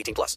[0.00, 0.36] 18 plus.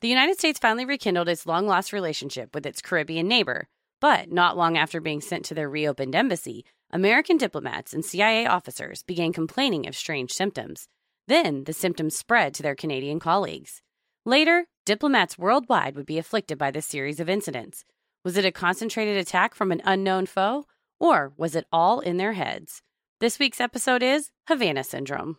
[0.00, 3.68] The United States finally rekindled its long lost relationship with its Caribbean neighbor.
[3.98, 9.02] But not long after being sent to their reopened embassy, American diplomats and CIA officers
[9.02, 10.86] began complaining of strange symptoms.
[11.26, 13.80] Then the symptoms spread to their Canadian colleagues.
[14.26, 17.84] Later, diplomats worldwide would be afflicted by this series of incidents.
[18.22, 20.66] Was it a concentrated attack from an unknown foe,
[21.00, 22.82] or was it all in their heads?
[23.18, 25.38] This week's episode is Havana Syndrome.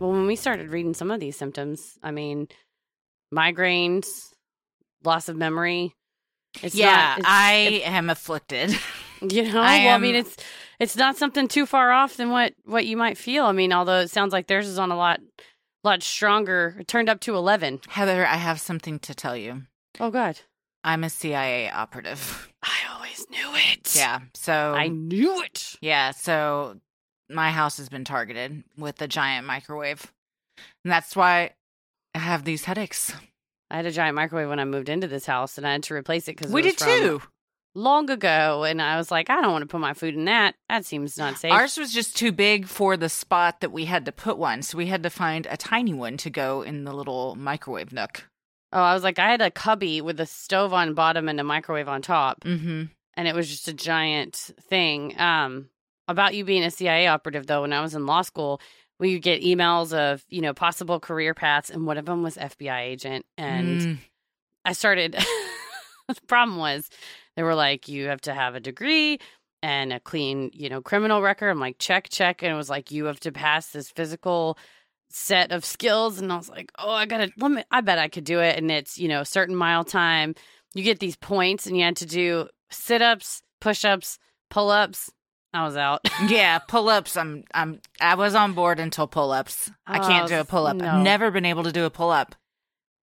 [0.00, 2.48] Well, when we started reading some of these symptoms, I mean,
[3.32, 4.06] migraines,
[5.04, 5.94] loss of memory.
[6.62, 8.76] It's yeah, not, I am afflicted.
[9.22, 10.34] You know, I well, I mean, it's
[10.78, 13.44] it's not something too far off than what what you might feel.
[13.44, 15.20] I mean, although it sounds like theirs is on a lot
[15.84, 16.76] lot stronger.
[16.80, 17.80] It turned up to eleven.
[17.86, 19.64] Heather, I have something to tell you.
[20.00, 20.40] Oh God,
[20.82, 22.50] I'm a CIA operative.
[22.62, 23.94] I always knew it.
[23.94, 24.20] Yeah.
[24.32, 25.76] So I knew it.
[25.82, 26.80] Yeah, so
[27.30, 30.12] my house has been targeted with a giant microwave.
[30.84, 31.52] And that's why
[32.14, 33.12] I have these headaches.
[33.70, 35.94] I had a giant microwave when I moved into this house, and I had to
[35.94, 37.22] replace it because We did too.
[37.74, 38.64] long ago.
[38.64, 40.56] And I was like, I don't want to put my food in that.
[40.68, 41.52] That seems not safe.
[41.52, 44.62] Ours was just too big for the spot that we had to put one.
[44.62, 48.24] So we had to find a tiny one to go in the little microwave nook.
[48.72, 51.44] oh, I was like, I had a cubby with a stove on bottom and a
[51.44, 52.40] microwave on top.
[52.44, 52.84] Mm-hmm.
[53.14, 54.34] and it was just a giant
[54.68, 55.18] thing.
[55.20, 55.68] Um,
[56.10, 58.60] about you being a CIA operative, though, when I was in law school,
[58.98, 62.36] we would get emails of you know possible career paths, and one of them was
[62.36, 63.26] FBI agent.
[63.38, 63.98] And Mm.
[64.64, 65.12] I started.
[66.08, 66.90] the problem was
[67.36, 69.18] they were like, you have to have a degree
[69.62, 71.48] and a clean, you know, criminal record.
[71.50, 74.58] I'm like, check, check, and it was like, you have to pass this physical
[75.08, 77.30] set of skills, and I was like, oh, I gotta.
[77.38, 77.64] Let me.
[77.70, 80.34] I bet I could do it, and it's you know a certain mile time.
[80.74, 84.18] You get these points, and you had to do sit ups, push ups,
[84.50, 85.10] pull ups,
[85.52, 86.00] I was out.
[86.28, 87.16] Yeah, pull-ups.
[87.16, 89.70] I'm I'm I was on board until pull-ups.
[89.86, 90.76] I can't do oh, a Oh, pull-up.
[90.76, 90.88] no.
[90.88, 92.34] I've never been able to do a pull-up.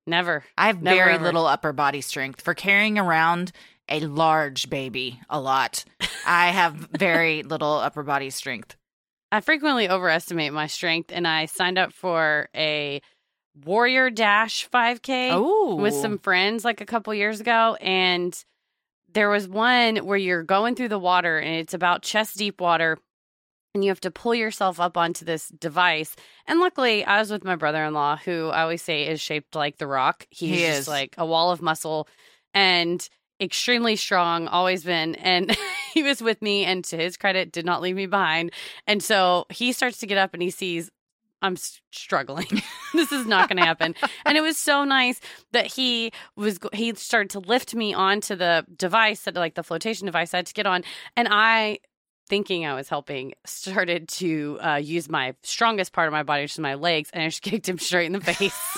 [0.05, 0.45] Never.
[0.57, 1.23] I have Never, very ever.
[1.25, 3.51] little upper body strength for carrying around
[3.89, 5.83] a large baby a lot.
[6.25, 8.75] I have very little upper body strength.
[9.31, 13.01] I frequently overestimate my strength, and I signed up for a
[13.65, 18.33] Warrior Dash 5K Oh, with some friends like a couple years ago, and
[19.13, 22.97] there was one where you're going through the water, and it's about chest deep water,
[23.73, 26.15] and you have to pull yourself up onto this device.
[26.47, 29.87] And luckily, I was with my brother-in-law, who I always say is shaped like the
[29.87, 30.25] Rock.
[30.29, 30.87] He's He just is.
[30.87, 32.07] like a wall of muscle,
[32.53, 33.07] and
[33.39, 35.15] extremely strong, always been.
[35.15, 35.55] And
[35.93, 38.51] he was with me, and to his credit, did not leave me behind.
[38.87, 40.89] And so he starts to get up and he sees
[41.41, 41.55] I'm
[41.91, 42.63] struggling.
[42.93, 43.95] this is not going to happen.
[44.25, 45.19] and it was so nice
[45.51, 50.05] that he was he started to lift me onto the device that like the flotation
[50.05, 50.83] device I had to get on
[51.15, 51.79] and I
[52.27, 56.53] thinking I was helping started to uh, use my strongest part of my body which
[56.53, 58.77] is my legs and I just kicked him straight in the face.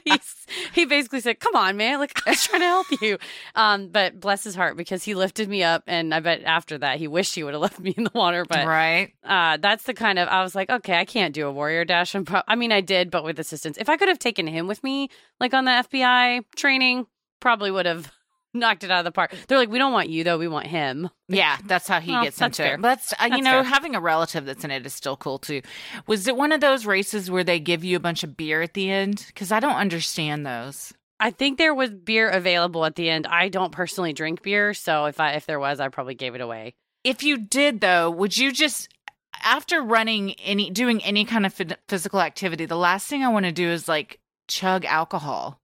[0.04, 1.98] He's, he basically said, "Come on, man!
[1.98, 3.18] Like I was trying to help you."
[3.54, 6.98] Um, but bless his heart because he lifted me up, and I bet after that
[6.98, 8.44] he wished he would have left me in the water.
[8.44, 9.12] But right.
[9.24, 12.14] uh, that's the kind of I was like, okay, I can't do a warrior dash.
[12.14, 13.78] I'm pro- I mean, I did, but with assistance.
[13.78, 15.08] If I could have taken him with me,
[15.40, 17.06] like on the FBI training,
[17.40, 18.10] probably would have
[18.54, 19.34] knocked it out of the park.
[19.48, 21.08] They're like, we don't want you though, we want him.
[21.28, 22.74] Yeah, that's how he Well, gets that's into fair.
[22.74, 22.80] it.
[22.82, 23.62] But that's, uh, you know, fair.
[23.64, 25.62] having a relative that's in it is still cool too.
[26.06, 28.74] Was it one of those races where they give you a bunch of beer at
[28.74, 29.24] the end?
[29.28, 30.92] Because I don't understand those.
[31.20, 33.26] I think there was beer available at the end.
[33.28, 36.40] I don't personally drink beer, so if I if there was, I probably gave it
[36.40, 36.74] away.
[37.04, 38.88] If you did though, would you just
[39.44, 43.46] after running any doing any kind of phys- physical activity, the last thing I want
[43.46, 44.18] to do is like
[44.48, 45.60] chug alcohol.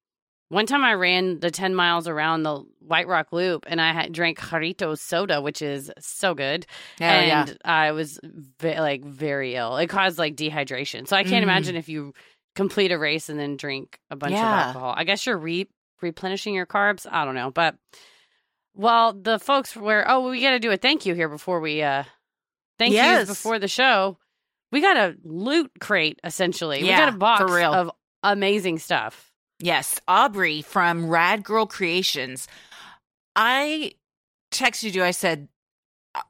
[0.51, 4.13] One time I ran the 10 miles around the White Rock Loop and I had
[4.13, 6.65] drank Jarritos soda, which is so good.
[7.01, 7.55] Oh, and yeah.
[7.65, 9.77] I was ve- like very ill.
[9.77, 11.07] It caused like dehydration.
[11.07, 11.51] So I can't Mm.
[11.51, 12.15] imagine if you
[12.55, 14.61] complete a race and then drink a bunch Yeah.
[14.61, 14.95] of alcohol.
[14.97, 15.69] I guess you're re-
[16.01, 17.07] replenishing your carbs.
[17.11, 17.51] I don't know.
[17.51, 17.77] But
[18.75, 21.83] well, the folks were, oh, we got to do a thank you here before we,
[21.83, 22.05] uh,
[22.79, 23.29] thank Yes.
[23.29, 24.19] yous before the show.
[24.73, 26.79] We got a loot crate essentially.
[26.81, 27.91] Yeah, we got a box of
[28.23, 29.28] amazing stuff.
[29.61, 32.47] Yes, Aubrey from Rad Girl Creations.
[33.35, 33.93] I
[34.53, 35.03] texted you.
[35.03, 35.49] I said,
[36.15, 36.23] uh,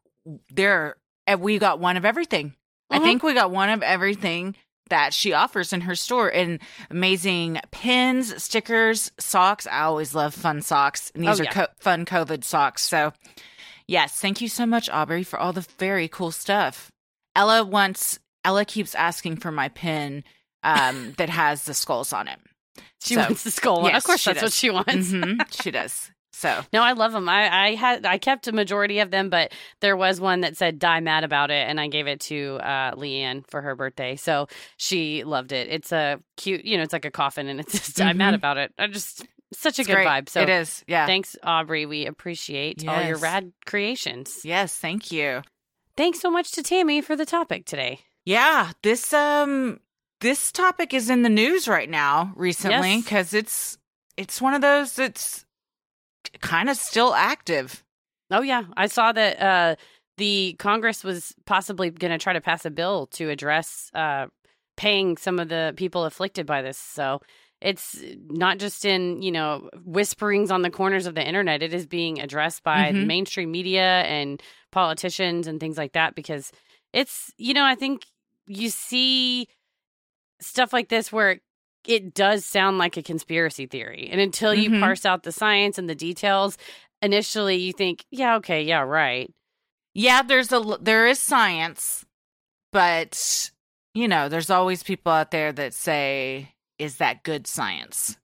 [0.50, 0.96] "There,
[1.26, 2.54] uh, we got one of everything.
[2.90, 3.02] I Mhm.
[3.02, 4.56] think we got one of everything
[4.88, 6.30] that she offers in her store.
[6.30, 6.58] And
[6.88, 9.66] amazing pins, stickers, socks.
[9.66, 11.52] I always love fun socks, and these Oh, are yeah.
[11.52, 12.82] co- fun COVID socks.
[12.82, 13.12] So,
[13.86, 16.90] yes, thank you so much, Aubrey, for all the very cool stuff.
[17.36, 18.18] Ella wants.
[18.44, 20.24] Ella keeps asking for my pin
[20.62, 22.40] um, that has the skulls on it.
[23.02, 23.92] She So, wants the skull one.
[23.92, 24.92] yes, of course, she that's what she wants.
[25.12, 26.10] Mhm, she does.
[26.32, 27.28] So No, I love them.
[27.28, 30.78] I, I had I kept a majority of them, but there was one that said
[30.78, 34.14] "die mad about it," and I gave it to uh, Leanne for her birthday.
[34.14, 34.46] So
[34.76, 35.68] she loved it.
[35.68, 38.56] It's a cute, you know, it's like a coffin, and it's just "die mad about
[38.56, 40.06] it." I just such a it's good great.
[40.06, 40.28] vibe.
[40.28, 40.84] So it is.
[40.86, 41.06] Yeah.
[41.06, 41.86] thanks, Aubrey.
[41.86, 44.40] We appreciate all your rad creations.
[44.44, 44.76] yes.
[44.76, 45.42] Thank you.
[45.96, 48.00] Thanks so much to Tammy for the topic today.
[48.24, 48.70] Yeah.
[48.84, 49.80] This um
[50.20, 53.04] this topic is in the news right now recently Yes.
[53.04, 53.78] because it's
[54.16, 55.44] it's one of those that's
[56.40, 57.84] kind of still active.
[58.30, 59.76] Oh yeah, I saw that uh,
[60.18, 64.26] the Congress was possibly going to try to pass a bill to address uh,
[64.76, 66.76] paying some of the people afflicted by this.
[66.76, 67.20] So
[67.60, 67.98] it's
[68.28, 71.62] not just in you know whisperings on the corners of the internet.
[71.62, 73.06] It is being addressed by Mhm.
[73.06, 76.52] mainstream media and politicians and things like that because
[76.92, 78.04] it's you know I think
[78.46, 79.48] you see
[80.40, 81.40] stuff like this where
[81.86, 84.08] it does sound like a conspiracy theory.
[84.10, 84.80] And until you Mhm.
[84.80, 86.58] parse out the science and the details,
[87.02, 89.32] initially you think, yeah, okay, yeah, right.
[89.94, 92.04] Yeah, there's a there is science,
[92.72, 93.50] but
[93.94, 98.16] you know, there's always people out there that say, "Is that good science?"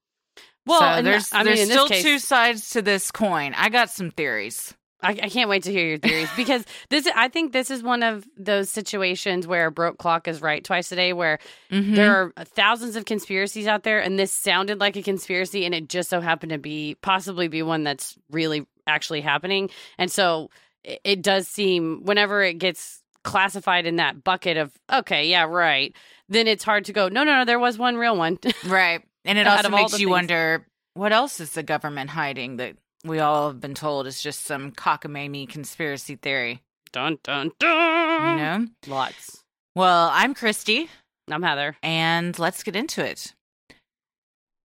[0.66, 3.54] Well, so and there's I mean, there's still case- two sides to this coin.
[3.54, 4.75] I got some theories.
[5.04, 8.02] I, I can't wait to hear your theories because this I think this is one
[8.02, 11.38] of those situations where a broke clock is right twice a day where
[11.70, 11.94] Mhm.
[11.94, 15.88] there are thousands of conspiracies out there and this sounded like a conspiracy and it
[15.88, 20.50] just so happened to be possibly be one that's really actually happening and so
[20.82, 25.94] it, it does seem whenever it gets classified in that bucket of okay yeah right
[26.28, 29.02] then it's hard to go no no no there was one real one Right.
[29.25, 33.20] And it also makes you things- wonder what else is the government hiding that we
[33.20, 38.30] all have been told is just some cockamamie conspiracy theory, dun dun dun.
[38.30, 38.66] you know?
[38.87, 39.44] lots
[39.75, 40.88] Well, I'm Christy,
[41.30, 43.34] i'm heather and let's get into it.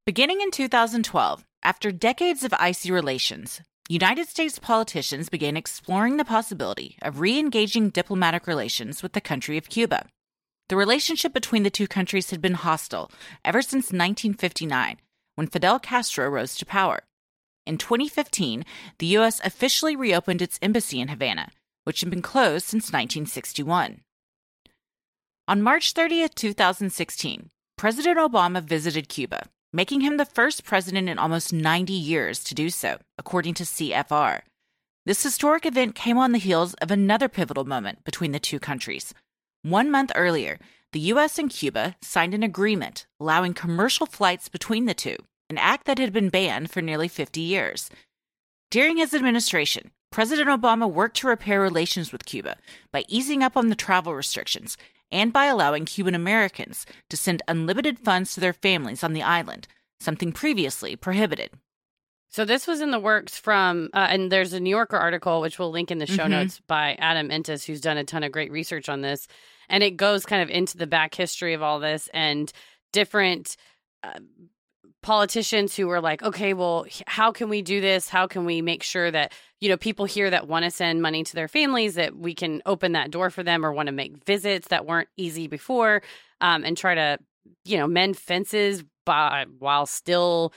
[0.06, 6.96] Beginning in 2012, after decades of icy relations, United States politicians began exploring the possibility
[7.02, 10.06] of re engaging diplomatic relations with the country of Cuba.
[10.70, 13.12] The relationship between the two countries had been hostile
[13.44, 14.98] ever since 1959,
[15.36, 17.02] when Fidel Castro rose to power.
[17.70, 18.66] In 2015,
[18.98, 19.40] the U.S.
[19.44, 21.52] officially reopened its embassy in Havana,
[21.84, 24.02] which had been closed since 1961.
[25.48, 31.54] On March 30th, 2016, President Obama visited Cuba, making him the first president in almost
[31.54, 34.42] 90 years to do so, according to CFR.
[35.06, 39.14] This historic event came on the heels of another pivotal moment between the two countries.
[39.62, 40.58] One month earlier,
[40.92, 41.38] the U.S.
[41.38, 45.18] and Cuba signed an agreement allowing commercial flights between the two,
[45.50, 47.90] an act that had been banned for nearly 50 years.
[48.72, 52.58] During his administration, President Obama worked to repair relations with Cuba
[52.92, 54.78] by easing up on the travel restrictions
[55.12, 59.68] and by allowing Cuban Americans to send unlimited funds to their families on the island,
[60.00, 61.52] something previously prohibited.
[62.32, 65.58] So this was in the works from, uh, and there's a New Yorker article which
[65.58, 66.30] we'll link in the show Mhm.
[66.30, 69.28] notes by Adam Entous, who's done a ton of great research on this,
[69.68, 72.52] and it goes kind of into the back history of all this and
[72.94, 73.58] different
[74.04, 74.20] uh,
[75.02, 78.10] politicians who were like, okay, well, how can we do this?
[78.10, 81.24] How can we make sure that you know people here that want to send money
[81.24, 84.24] to their families that we can open that door for them or want to make
[84.26, 86.02] visits that weren't easy before,
[86.42, 87.18] um, and try to
[87.66, 90.54] you know mend fences by while still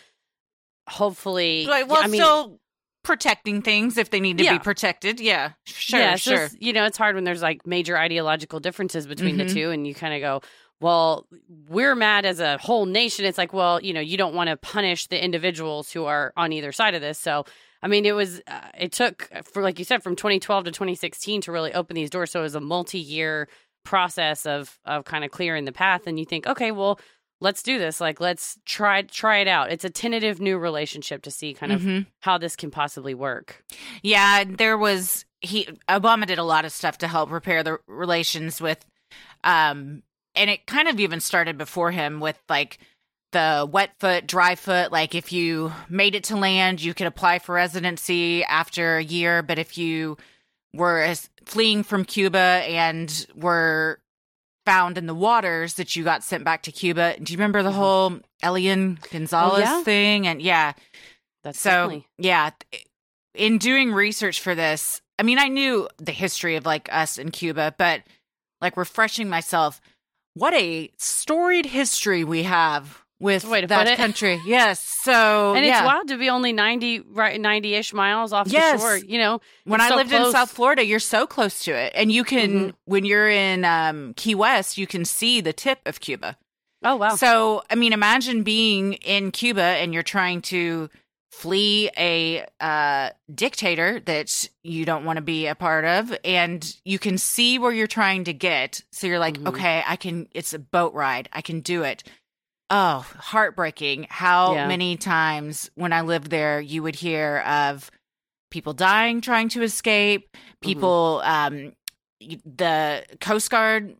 [0.89, 2.61] hopefully Like, well, I mean, still
[3.05, 4.55] protecting things if they need to Yeah.
[4.55, 5.21] be protected.
[5.21, 6.35] Yeah, sure, yeah, sure.
[6.49, 9.39] just, you know, it's hard when there's like major ideological differences between Mhm.
[9.49, 10.41] the two, and you kind of go,
[10.83, 11.27] well,
[11.69, 13.25] we're mad as a whole nation.
[13.25, 16.53] It's like, well, you know, you don't want to punish the individuals who are on
[16.53, 17.19] either side of this.
[17.19, 17.45] So,
[17.83, 21.41] I mean, it was, uh, it took, for like you said, from 2012 to 2016
[21.43, 22.31] to really open these doors.
[22.31, 23.49] So it was a multi year
[23.85, 26.07] process of of kind of clearing the path.
[26.07, 27.01] And you think, okay, well,
[27.41, 28.01] let's do this.
[28.01, 29.73] Like, let's try try it out.
[29.73, 32.07] It's a tentative new relationship to see kind of Mhm.
[32.21, 33.65] how this can possibly work.
[34.03, 38.61] Yeah, there was he Obama did a lot of stuff to help repair the relations
[38.61, 38.85] with
[39.43, 40.03] um
[40.35, 42.79] and it kind of even started before him with like
[43.33, 47.39] the wet foot, dry foot, like if you made it to land, you could apply
[47.39, 50.17] for residency after a year, but if you
[50.75, 54.01] were fleeing from Cuba and were
[54.65, 57.17] found in the waters that you got sent back to Cuba.
[57.21, 57.75] Do you remember the Mhm.
[57.75, 59.83] whole Elian Gonzalez yeah?
[59.83, 60.27] thing?
[60.27, 60.73] And yeah,
[61.43, 62.51] That's so definitely- yeah,
[63.35, 67.31] in doing research for this, I mean, I knew the history of like us in
[67.33, 68.03] Cuba, but
[68.61, 69.81] like refreshing myself,
[70.35, 74.41] what a storied history we have with way that country.
[74.45, 75.79] Yes, so and yeah.
[75.81, 78.81] it's wild to be only 90 right 90ish miles off Yes.
[78.81, 80.33] the shore you know when I so lived in.
[80.33, 82.75] South Florida, you're so close to it, and you can Mhm.
[82.87, 86.37] when you're in um, Key West, you can see the tip of Cuba.
[86.85, 90.91] oh wow So, I mean, imagine being in Cuba and you're trying to
[91.43, 96.99] flee a uh, dictator that you don't want to be a part of, and you
[96.99, 98.83] can see where you're trying to get.
[98.93, 99.49] So you're like, Mhm.
[99.49, 101.29] okay, I can, it's a boat ride.
[101.33, 102.05] I can do it.
[102.71, 104.07] Oh, heartbreaking.
[104.09, 104.67] How Yeah.
[104.69, 107.91] many times when I lived there, you would hear of
[108.51, 110.69] people dying trying to escape, Mm-hmm.
[110.69, 111.73] people, um,
[112.45, 113.97] the Coast Guard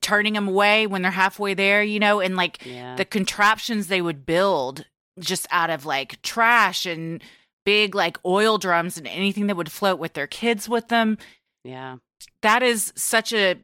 [0.00, 4.00] turning them away when they're halfway there, you know, and like yeah the contraptions they
[4.02, 4.84] would build
[5.18, 7.22] just out of like trash and
[7.64, 11.16] big like oil drums and anything that would float with their kids with them.
[11.64, 11.96] yeah
[12.42, 13.56] That is such a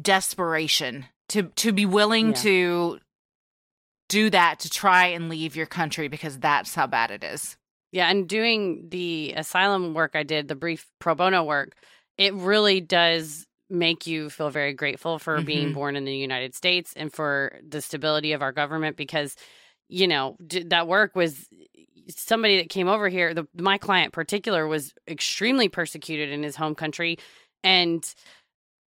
[0.00, 2.34] desperation to to be willing Yeah.
[2.34, 2.98] to
[4.08, 7.56] do that to try and leave your country because that's how bad it is.
[7.92, 11.72] yeah and doing the asylum work i did the brief pro bono work
[12.18, 15.74] it really does make you feel very grateful for being Mhm.
[15.74, 19.34] born in the united states and for the stability of our government because
[19.88, 21.46] you know d- that work was
[22.08, 26.56] somebody that came over here the, my client in particular was extremely persecuted in his
[26.56, 27.18] home country
[27.64, 28.14] and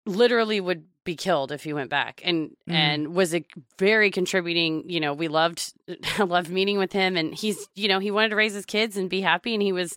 [0.07, 2.75] literally would be killed if he went back and Mm.
[2.75, 3.45] and was a
[3.79, 5.73] very contributing you know we loved
[6.19, 9.09] loved meeting with him and he's you know he wanted to raise his kids and
[9.11, 9.95] be happy and he was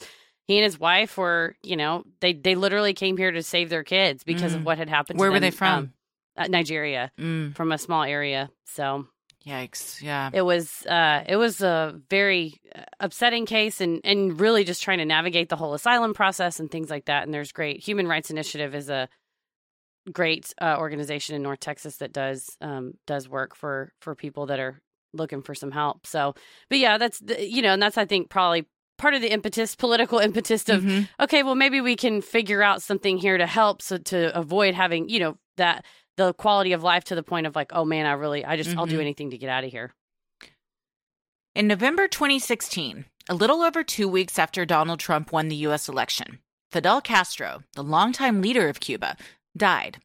[0.48, 3.84] he and his wife were you know they they literally came here to save their
[3.84, 4.58] kids because Mm.
[4.58, 5.94] of what had happened Where to were them, they from?
[6.38, 9.06] um, nigeria Mm, from a small area so
[9.46, 10.02] yikes.
[10.02, 10.30] Yeah.
[10.34, 15.00] it was uh it was a very uh, upsetting case and and really just trying
[15.00, 18.30] to navigate the whole asylum process and things like that and there's great human rights
[18.32, 19.10] initiative is a
[20.12, 24.60] great uh, organization in north texas that does um does work for for people that
[24.60, 24.82] are
[25.14, 26.34] looking for some help so
[26.70, 29.76] but yeah that's the, you know and that's i think probably part of the impetus
[29.76, 31.08] political impetus of Mhm.
[31.22, 35.08] okay well maybe we can figure out something here to help so to avoid having
[35.08, 35.86] you know that
[36.18, 38.76] the quality of life to the point of like oh man i really i just
[38.78, 39.02] i'll do Mhm.
[39.02, 39.94] anything to get out of here
[41.56, 45.88] In November 2016, A little over two weeks after Donald Trump won the U.S.
[45.88, 46.40] election,
[46.72, 49.16] Fidel Castro, the longtime leader of Cuba,
[49.56, 50.00] died.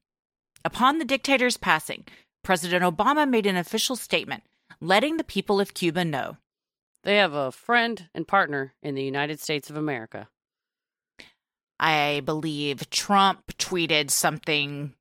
[0.64, 2.04] Upon the dictator's passing,
[2.44, 4.42] President Obama made an official statement
[4.80, 6.36] letting the people of Cuba know
[7.02, 10.28] They have a friend and partner in the United States of America.
[11.80, 14.94] I believe Trump tweeted something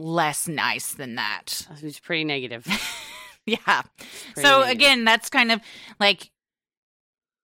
[0.00, 1.66] less nice than that.
[1.70, 2.66] It was pretty negative.
[3.46, 3.82] yeah.
[4.34, 4.70] Pretty so negative.
[4.70, 5.60] again, that's kind of
[5.98, 6.30] like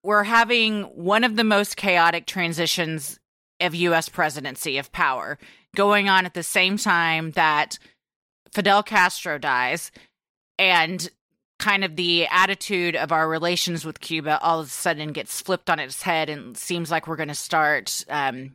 [0.02, 3.18] we're having one of the most chaotic transitions
[3.60, 5.38] of US presidency of power
[5.74, 7.78] going on at the same time that
[8.52, 9.90] Fidel Castro dies
[10.58, 11.10] and
[11.58, 15.70] kind of the attitude of our relations with Cuba all of a sudden gets flipped
[15.70, 18.52] on its head and seems like we're going to start um,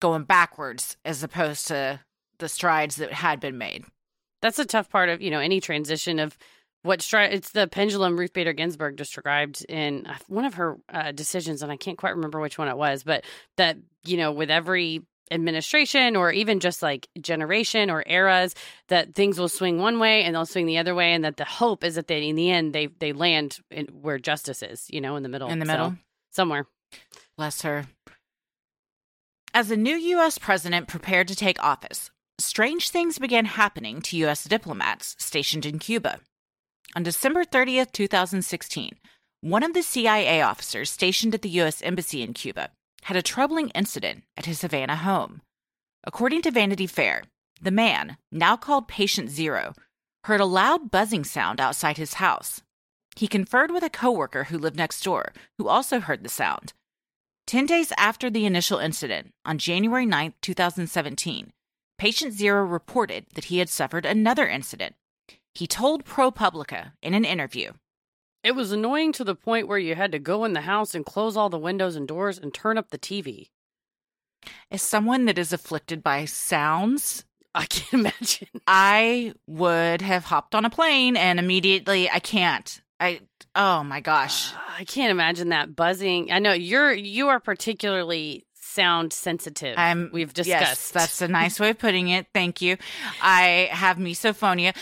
[0.00, 2.00] going backwards as opposed to
[2.40, 3.84] the strides that had been made.
[4.42, 6.36] That's a tough part of, you know, any transition of
[6.82, 11.12] what stri- it's the pendulum Ruth Bader Ginsburg described in uh, one of her uh,
[11.12, 13.22] decisions, and I can't quite remember which one it was, but
[13.58, 18.52] that, you know, with every administration or even just like generation or eras
[18.88, 21.44] that things will swing one way and they'll swing the other way and that the
[21.44, 25.00] hope is that they in the end they they land in where justice is you
[25.00, 25.94] know in the middle In the So, middle?
[26.32, 26.66] somewhere
[27.36, 27.86] Bless her.
[29.54, 30.36] As the new U.S.
[30.36, 34.44] president prepared to take office, strange things began happening to U.S.
[34.44, 36.20] diplomats stationed in Cuba.
[36.96, 38.98] On December 30th, 2016,
[39.42, 41.82] one of the CIA officers stationed at the U.S.
[41.82, 42.70] Embassy in Cuba
[43.04, 45.40] had a troubling incident at his Havana home.
[46.04, 47.22] According to Vanity Fair,
[47.60, 49.74] the man, now called Patient Zero,
[50.24, 52.62] heard a loud buzzing sound outside his house.
[53.16, 56.72] He conferred with a coworker who lived next door, who also heard the sound.
[57.46, 61.52] Ten days after the initial incident, on January 9, 2017,
[62.00, 64.94] Patient Zero reported that he had suffered another incident.
[65.52, 67.72] He told ProPublica in an interview
[68.42, 71.04] it was annoying to the point where you had to go in the house and
[71.04, 73.50] close all the windows and doors and turn up the tv
[74.70, 80.64] As someone that is afflicted by sounds, i can't imagine I would have hopped on
[80.64, 82.80] a plane and immediately, I can't.
[82.98, 83.20] I,
[83.54, 84.54] oh my gosh.
[84.78, 86.32] I can't imagine that buzzing.
[86.32, 89.74] I know you're you are particularly sound sensitive.
[89.76, 90.60] I'm, we've discussed.
[90.60, 92.26] Yes, that's a nice way of putting it.
[92.32, 92.76] Thank you.
[93.22, 94.74] I have misophonia.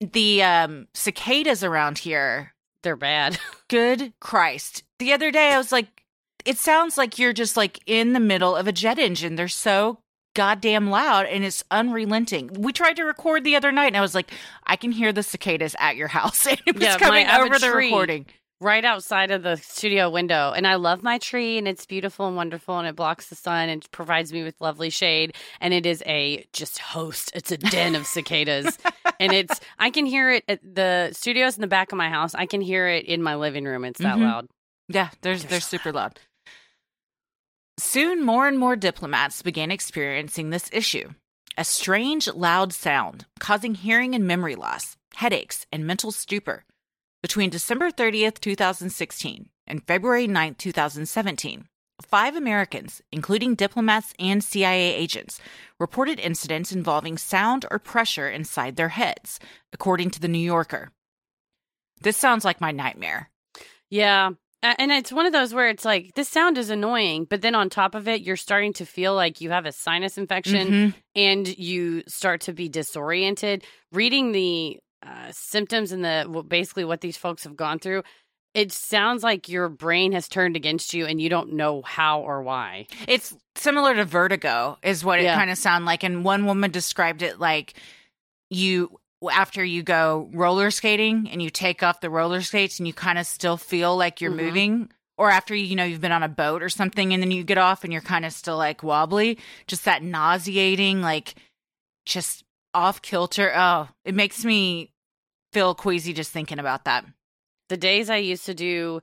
[0.00, 3.38] The um, cicadas around here they're bad.
[3.68, 4.82] Good Christ.
[4.98, 6.04] The other day I was like,
[6.44, 9.36] it sounds like you're just like in the middle of a jet engine.
[9.36, 9.98] They're so
[10.34, 12.48] goddamn loud and it's unrelenting.
[12.54, 14.30] We tried to record the other night and I was like,
[14.66, 16.46] I can hear the cicadas at your house.
[16.48, 18.26] And it was Yeah, coming over the recording.
[18.60, 20.52] Right outside of the studio window.
[20.54, 23.68] And I love my tree and it's beautiful and wonderful and it blocks the sun
[23.68, 25.34] and provides me with lovely shade.
[25.60, 27.30] And it is a just host.
[27.34, 28.76] It's a den of cicadas.
[29.20, 32.34] and it's I can hear it at the studios in the back of my house.
[32.34, 33.84] I can hear it in my living room.
[33.84, 34.22] It's that Mhm.
[34.22, 34.46] loud.
[34.88, 36.18] Yeah, there's They're they're super loud.
[37.78, 41.10] Soon more and more diplomats began experiencing this issue.
[41.56, 46.64] A strange loud sound causing hearing and memory loss, headaches, and mental stupor.
[47.22, 51.66] Between December 30th, 2016 and February 9th, 2017,
[52.00, 55.40] five Americans, including diplomats and CIA agents,
[55.80, 59.40] reported incidents involving sound or pressure inside their heads,
[59.72, 60.92] according to The New Yorker.
[62.00, 63.30] This sounds like my nightmare.
[63.90, 64.30] Yeah.
[64.62, 67.68] And it's one of those where it's like, this sound is annoying, but then on
[67.68, 70.94] top of it, you're starting to feel like you have a sinus infection Mhm.
[71.16, 73.64] and you start to be disoriented.
[73.92, 78.02] Reading the uh, symptoms and the basically what these folks have gone through,
[78.54, 82.42] it sounds like your brain has turned against you and you don't know how or
[82.42, 82.86] why.
[83.06, 86.02] It's similar to vertigo, is what it kind of sound like.
[86.02, 87.74] And one woman described it like
[88.50, 88.98] you
[89.30, 93.18] after you go roller skating and you take off the roller skates and you kind
[93.18, 94.36] of still feel like you're Mhm.
[94.46, 94.92] moving.
[95.16, 97.58] Or after you know you've been on a boat or something and then you get
[97.58, 101.34] off and you're kind of still like wobbly, just that nauseating, like
[102.06, 103.52] just off kilter.
[103.54, 104.92] Oh, it makes me
[105.52, 107.04] feel queasy just thinking about that.
[107.68, 109.00] The days I used to do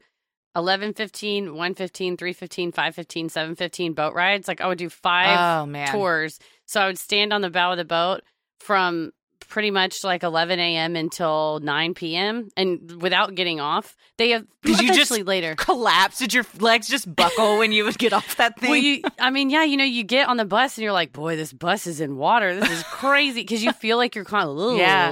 [0.56, 4.78] 11, 15, 1, 15, 3, 15, 5, 15, 7, 15 boat rides, like I would
[4.78, 6.39] do five oh man, tours.
[6.65, 8.21] So I would stand on the bow of the boat
[8.60, 9.12] from
[9.47, 10.95] pretty much like 11 a.m.
[10.95, 12.49] until 9 p.m.
[12.58, 13.95] and without getting off.
[14.17, 15.55] They have Did you just later.
[15.55, 16.19] collapse?
[16.19, 18.69] Did your legs just buckle when you would get off that thing?
[18.69, 21.12] Well, you, I mean, yeah, you know, you get on the bus and you're like,
[21.13, 22.60] boy, this bus is in water.
[22.60, 25.12] This is crazy because you feel like you're kind of, Yeah.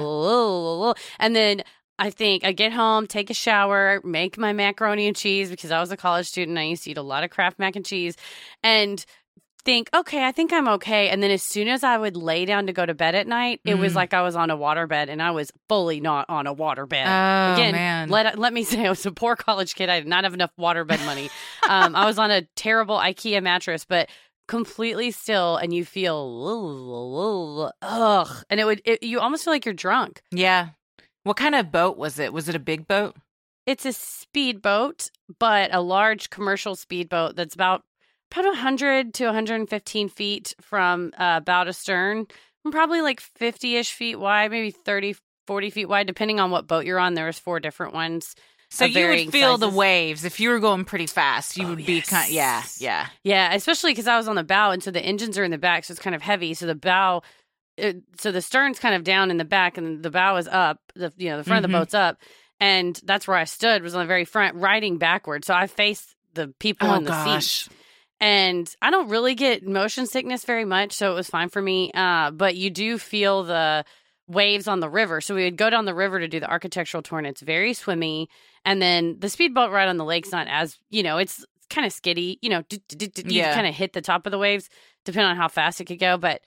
[1.18, 1.62] And then
[1.98, 5.80] I think I get home, take a shower, make my macaroni and cheese because I
[5.80, 6.58] was a college student.
[6.58, 8.16] I used to eat a lot of Kraft mac and cheese
[8.62, 9.04] and
[9.64, 11.08] think, okay, I think I'm okay.
[11.08, 13.60] And then as soon as I would lay down to go to bed at night,
[13.64, 13.96] it was Mm.
[13.96, 17.04] like I was on a waterbed and I was fully not on a waterbed.
[17.06, 18.08] Oh, Again, man.
[18.10, 19.88] let let me say I was a poor college kid.
[19.88, 21.30] I did not have enough waterbed money.
[21.68, 24.08] um, I was on a terrible IKEA mattress, but
[24.48, 29.74] completely still, and you feel ugh, and it would it, you almost feel like you're
[29.74, 30.22] drunk.
[30.30, 30.68] Yeah.
[31.22, 32.32] What kind of boat was it?
[32.32, 33.16] Was it a big boat?
[33.66, 37.82] It's a speedboat, but a large commercial speedboat that's about
[38.34, 42.26] about 100 to 115 feet from uh, bow to stern,
[42.64, 45.16] and probably like 50-ish feet wide, maybe 30,
[45.46, 47.14] 40 feet wide, depending on what boat you're on.
[47.14, 48.34] There's four different ones.
[48.70, 51.56] So you would feel the waves if you were going pretty fast.
[51.56, 52.32] You Oh, would be kind.
[52.32, 53.06] Yeah, yeah.
[53.22, 55.58] Yeah, especially because I was on the bow, and so the engines are in the
[55.58, 56.54] back, so it's kind of heavy.
[56.54, 57.22] So the bow,
[57.76, 60.78] it, so the stern's kind of down in the back, and the bow is up.
[60.96, 61.72] The you know the front of Mhm.
[61.72, 62.18] the boat's up,
[62.58, 65.46] and that's where I stood was on the very front, riding backwards.
[65.46, 67.44] So I faced the people Oh in the gosh.
[67.44, 67.68] seats,
[68.24, 71.90] and I don't really get motion sickness very much, so it was fine for me.
[71.92, 73.84] Uh, but you do feel the
[74.26, 75.20] waves on the river.
[75.20, 77.74] So we would go down the river to do the architectural tour, and it's very
[77.74, 78.28] swimmy.
[78.64, 81.92] And then the speedboat ride on the lake's not as you know, it's kind of
[81.92, 82.38] skiddy.
[82.40, 84.70] You know, d- d- d- d- you kind of hit the top of the waves,
[85.04, 86.16] depending on how fast it could go.
[86.16, 86.40] But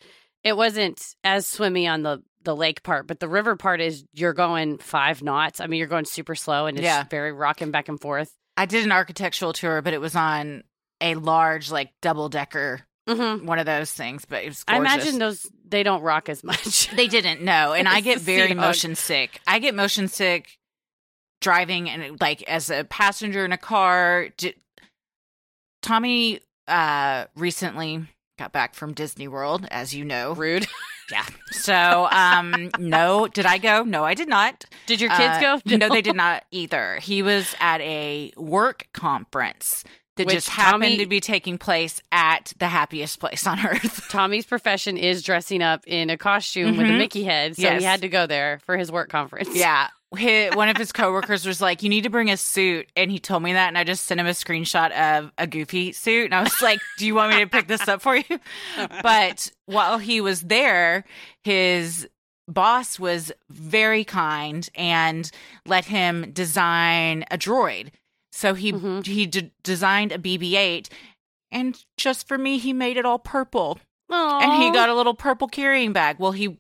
[0.43, 3.05] it wasn't as swimmy on the the lake part.
[3.05, 5.59] But the river part is you're going five knots.
[5.61, 7.03] I mean, you're going super slow, and it's Yeah.
[7.03, 8.33] very rocking back and forth.
[8.55, 10.63] I did an architectural tour, but it was on
[11.01, 14.25] a large, like double decker, hmm one of those things.
[14.25, 14.63] But it was.
[14.67, 14.93] I Gorgeous.
[14.95, 16.89] imagine those they don't rock as much.
[16.95, 19.39] They didn't know, and I get very motion sick.
[19.47, 20.57] I get motion sick
[21.41, 24.27] driving and like as a passenger in a car.
[25.81, 28.05] Tommy uh recently
[28.37, 30.33] got back from Disney World, as you know.
[30.33, 30.67] Rude.
[31.09, 31.23] Yeah.
[31.51, 33.83] So, um, no, did I go?
[33.83, 34.65] No, I did not.
[34.87, 35.77] Did your kids Uh, go?
[35.77, 36.99] No, they did not either.
[37.01, 39.85] He was at a work conference
[40.17, 44.07] that Which just happened Tommy- to be taking place at the happiest place on earth.
[44.09, 46.97] Tommy's profession is dressing up in a costume with a Mhm.
[46.97, 47.79] Mickey head, so Yes.
[47.79, 49.49] he had to go there for his work conference.
[49.53, 49.87] Yeah.
[50.17, 53.19] Hi one of his coworkers was like, "You need to bring a suit," and he
[53.19, 56.33] told me that, and I just sent him a screenshot of a Goofy suit, and
[56.33, 58.39] I was like, "Do you want me to pick this up for you?"
[59.03, 61.03] But while he was there,
[61.43, 62.07] his
[62.47, 65.29] boss was very kind and
[65.65, 67.89] let him design a droid.
[68.37, 69.03] So he Mhm.
[69.03, 70.89] he d- designed a BB-8,
[71.51, 75.47] and just for me, he made it all purple and he got a little purple
[75.47, 76.17] carrying bag.
[76.19, 76.59] Well, he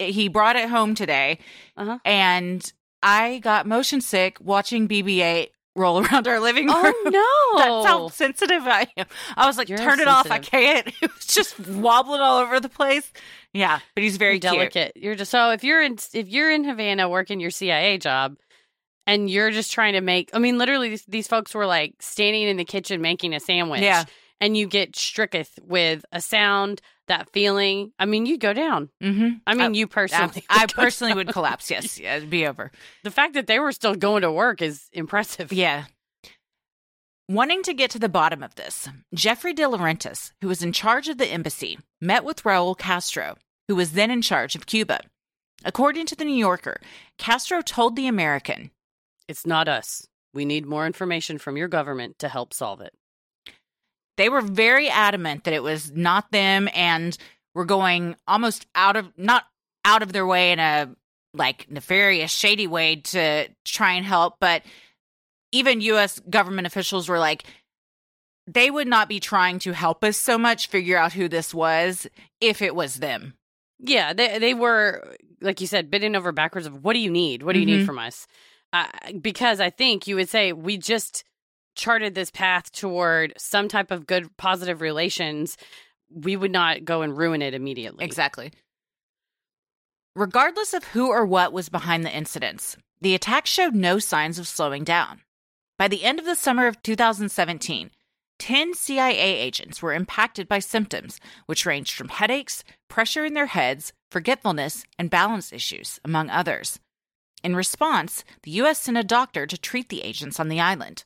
[0.00, 1.38] he brought it home today,
[1.76, 1.98] Uh-huh.
[2.04, 6.74] and I got motion sick watching BB-8 roll around our living room.
[6.76, 7.10] Oh
[7.54, 7.58] no!
[7.62, 9.06] That's how sensitive I am.
[9.36, 10.28] I was like, You're turn it off.
[10.32, 10.88] I can't.
[11.00, 13.12] It was just wobbling all over the place.
[13.52, 14.92] Yeah, but he's very You're delicate.
[14.96, 18.36] You're just so if you're in if you're in Havana working your CIA job,
[19.08, 20.30] and you're just trying to make.
[20.32, 23.80] I mean, literally, these, these folks were like standing in the kitchen making a sandwich.
[23.80, 24.04] Yeah.
[24.40, 27.92] and you get stricketh with a sound, that feeling.
[27.98, 28.90] I mean, you go down.
[29.02, 29.28] Mm-hmm.
[29.46, 30.44] I mean, you personally.
[30.48, 31.16] I go personally down.
[31.18, 31.70] would collapse.
[31.70, 32.70] Yes, yeah, it'd be over.
[33.02, 35.52] The fact that they were still going to work is impressive.
[35.52, 35.84] Yeah.
[37.30, 41.18] Wanting to get to the bottom of this, Jeffrey DeLaurentis, who was in charge of
[41.18, 43.36] the embassy, met with Raul Castro,
[43.68, 45.00] who was then in charge of Cuba.
[45.64, 46.80] According to the New Yorker,
[47.18, 48.70] Castro told the American,
[49.28, 50.06] It's not us.
[50.34, 52.92] We need more information from your government to help solve it.
[54.16, 57.16] they were very adamant that it was not them and
[57.54, 59.44] were going almost out of not
[59.84, 60.90] out of their way in a
[61.34, 64.62] like nefarious shady way to try and help but
[65.52, 67.44] even US government officials were like
[68.46, 72.06] they would not be trying to help us so much figure out who this was
[72.40, 73.34] if it was them
[73.78, 77.44] Yeah, they they were like you said, bending over backwards of what do you need?
[77.44, 77.68] What do you Mhm.
[77.78, 78.26] need from us?
[79.20, 81.24] Because I think you would say we just
[81.74, 85.56] charted this path toward some type of good, positive relations.
[86.10, 88.04] We would not go and ruin it immediately.
[88.04, 88.52] Exactly.
[90.16, 94.48] Regardless of who or what was behind the incidents, the attack showed no signs of
[94.48, 95.22] slowing down.
[95.78, 97.90] By the end of the summer of 2017,
[98.40, 103.92] 10 CIA agents were impacted by symptoms which ranged from headaches, pressure in their heads,
[104.10, 106.80] forgetfulness, and balance issues, among others.
[107.42, 108.80] In response, the U.S.
[108.80, 111.04] sent a doctor to treat the agents on the island.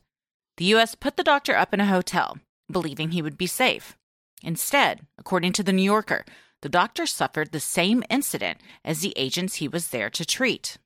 [0.57, 0.95] The U.S.
[0.95, 2.37] put the doctor up in a hotel,
[2.71, 3.95] believing he would be safe.
[4.43, 6.25] Instead, according to the New Yorker,
[6.61, 10.77] the doctor suffered the same incident as the agents he was there to treat.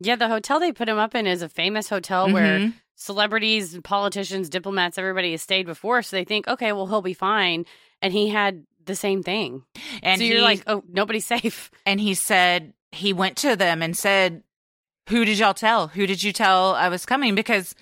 [0.00, 2.74] Yeah, the hotel they put him up in is a famous hotel where Mhm.
[2.94, 6.02] celebrities, politicians, diplomats, everybody has stayed before.
[6.02, 7.64] So they think, okay, well, he'll be fine.
[8.02, 9.64] And he had the same thing.
[10.02, 11.70] And so you're like, oh, nobody's safe.
[11.86, 14.42] and he said he went to them and said,
[15.08, 15.88] "Who did y'all tell?
[15.88, 17.74] Who did you tell I was coming?" Because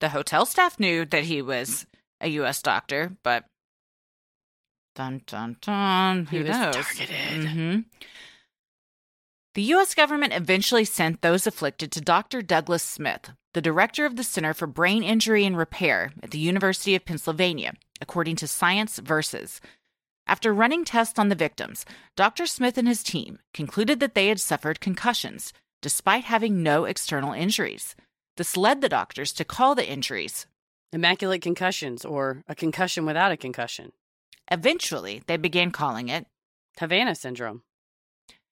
[0.00, 1.86] the hotel staff knew that he was
[2.20, 2.62] a U.S.
[2.62, 3.44] doctor, but
[4.94, 6.26] Dun dun dun.
[6.26, 6.74] He Who was knows?
[6.74, 7.48] targeted.
[7.48, 7.78] hmm
[9.54, 9.94] The U.S.
[9.94, 12.42] government eventually sent those afflicted to Dr.
[12.42, 16.94] Douglas Smith, the director of the Center for Brain Injury and Repair at the University
[16.94, 19.60] of Pennsylvania, according to Science Versus.
[20.26, 21.84] After running tests on the victims,
[22.16, 22.46] Dr.
[22.46, 25.52] Smith and his team concluded that they had suffered concussions,
[25.84, 27.94] despite having no external injuries.
[28.38, 30.46] This led the doctors to call the injuries.
[30.94, 33.92] Immaculate concussions or a concussion without a concussion.
[34.50, 36.24] Eventually, they began calling it
[36.78, 37.64] Havana syndrome.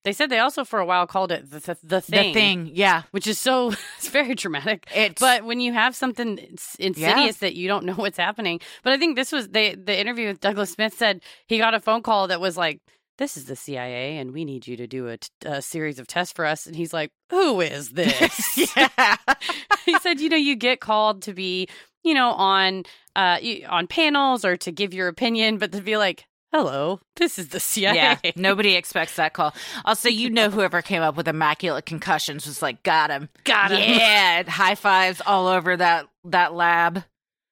[0.05, 2.23] They said they also for a while called it the, the, the thing.
[2.23, 2.71] the thing.
[2.75, 3.05] Yeah.
[3.13, 4.87] Which is so, it's very dramatic.
[4.95, 8.93] It's But when you have something ins- insidious that you don't know what's happening, but
[8.93, 12.03] I think this was they the interview with Douglas Smith said he got a phone
[12.03, 12.83] call that was like,
[13.23, 16.09] "This is the CIA, and we need you to do a, t- a series of
[16.09, 19.17] tests for us." And he's like, "Who is this?" yeah.
[19.87, 21.69] he said, "You know, you get called to be,
[22.03, 22.83] you know, on
[23.15, 27.49] uh on panels or to give your opinion, but to be like." Hello, this is
[27.49, 27.95] the CIA.
[27.95, 29.55] Yeah, nobody expects that call.
[29.87, 33.99] Also, you know, whoever came up with immaculate concussions was like, "Got him, Got him.
[33.99, 37.05] Yeah, high fives all over that that lab.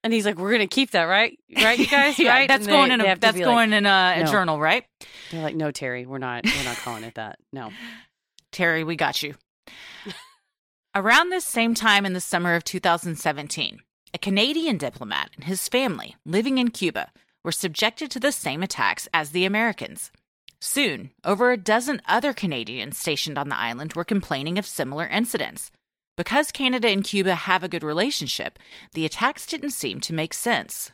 [0.02, 1.38] And he's like, "We're gonna keep that, right?
[1.54, 2.18] Right, you guys?
[2.18, 2.48] yeah, right?
[2.48, 4.84] that's And going they- in a that's be like- going in a, a journal, right?
[5.30, 6.44] They're like, no, Terry, we're not.
[6.46, 7.38] We're not calling it that.
[7.52, 7.70] No.
[8.52, 9.34] Terry, we got you.
[10.94, 13.80] Around this same time in the summer of 2017,
[14.12, 17.12] a Canadian diplomat and his family living in Cuba
[17.44, 20.10] were subjected to the same attacks as the Americans.
[20.60, 25.70] Soon, over a dozen other Canadians stationed on the island were complaining of similar incidents.
[26.20, 28.58] Because Canada and Cuba have a good relationship,
[28.92, 30.92] the attacks didn't seem to make sense.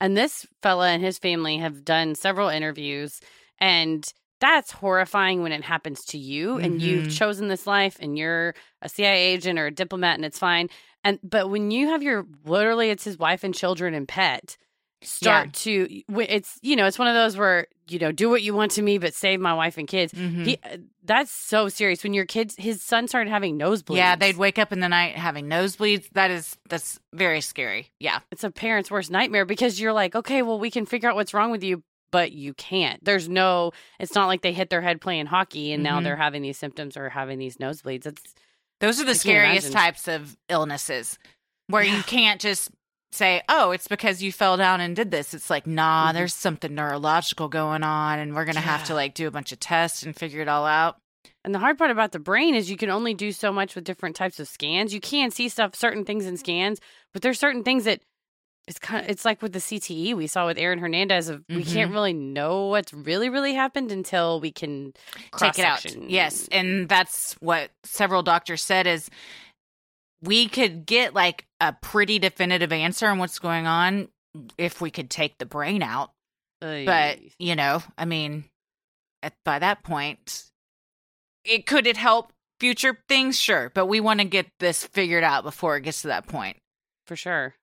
[0.00, 3.20] And this fella and his family have done several interviews,
[3.58, 4.06] and
[4.38, 7.10] that's horrifying when it happens to you and you've Mhm.
[7.18, 10.70] chosen this life and you're a CIA agent or a diplomat and it's fine.
[11.02, 14.56] And but when you have your literally it's his wife and children and pet
[15.02, 18.42] start to wh- it's you know it's one of those where you know do what
[18.42, 20.12] you want to me but save my wife and kids.
[20.12, 20.44] Mhm.
[20.46, 23.96] He uh, that's so serious when your kids his son started having nosebleeds.
[23.96, 26.08] Yeah, they'd wake up in the night having nosebleeds.
[26.12, 27.90] That is that's very scary.
[27.98, 28.20] Yeah.
[28.30, 31.34] it's a parent's worst nightmare because you're like, okay, well, we can figure out what's
[31.34, 33.02] wrong with you, but you can't.
[33.04, 36.04] There's no, it's not like they hit their head playing hockey and now Mhm.
[36.04, 38.06] they're having these symptoms or having these nosebleeds.
[38.06, 38.34] It's
[38.80, 41.18] Those are the I scariest types of illnesses
[41.68, 42.70] where you can't just
[43.12, 45.34] say, oh, it's because you fell down and did this.
[45.34, 46.14] It's like, nah, Mhm.
[46.14, 49.52] there's something neurological going on and we're going to have to like do a bunch
[49.52, 50.96] of tests and figure it all out.
[51.44, 53.82] and the hard part about the brain is you can only do so much with
[53.84, 54.94] different types of scans.
[54.94, 56.78] You can see stuff, certain things in scans,
[57.12, 58.00] but there's certain things that
[58.68, 61.64] it's kind of, it's like with the CTE we saw with Aaron Hernandez of we
[61.64, 61.94] can't Mhm.
[61.94, 64.92] really know what's really really happened until we can
[65.36, 65.84] Take it out.
[66.08, 66.48] Yes.
[66.52, 69.10] And that's what several doctors said is
[70.22, 74.08] we could get like a pretty definitive answer on what's going on
[74.56, 76.12] if we could take the brain out.
[76.86, 78.44] But, you know, I mean,
[79.22, 80.44] at, by that point,
[81.44, 83.38] it could it help future things?
[83.38, 83.70] Sure.
[83.74, 86.56] But we want to get this figured out before it gets to that point.
[87.06, 87.56] for sure.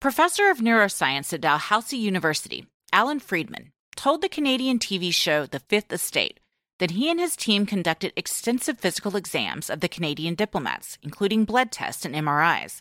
[0.00, 5.92] Professor of neuroscience at Dalhousie University, Alon Friedman, told the Canadian TV show The Fifth
[5.92, 6.38] Estate
[6.78, 11.70] that he and his team conducted extensive physical exams of the Canadian diplomats, including blood
[11.70, 12.80] tests and MRIs.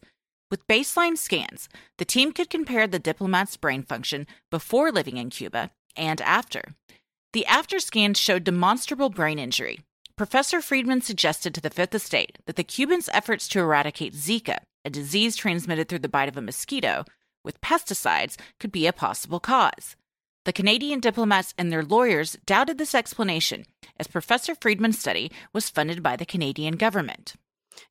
[0.52, 5.72] With baseline scans, the team could compare the diplomats' brain function before living in Cuba
[5.96, 6.76] and after.
[7.34, 9.80] The after scans showed demonstrable brain injury.
[10.16, 14.90] Professor Friedman suggested to the Fifth Estate that the Cubans' efforts to eradicate Zika, a
[14.90, 17.04] disease transmitted through the bite of a mosquito,
[17.44, 19.96] with pesticides could be a possible cause.
[20.46, 23.66] The Canadian diplomats and their lawyers doubted this explanation,
[24.00, 27.36] as Professor Friedman's study was funded by the Canadian government.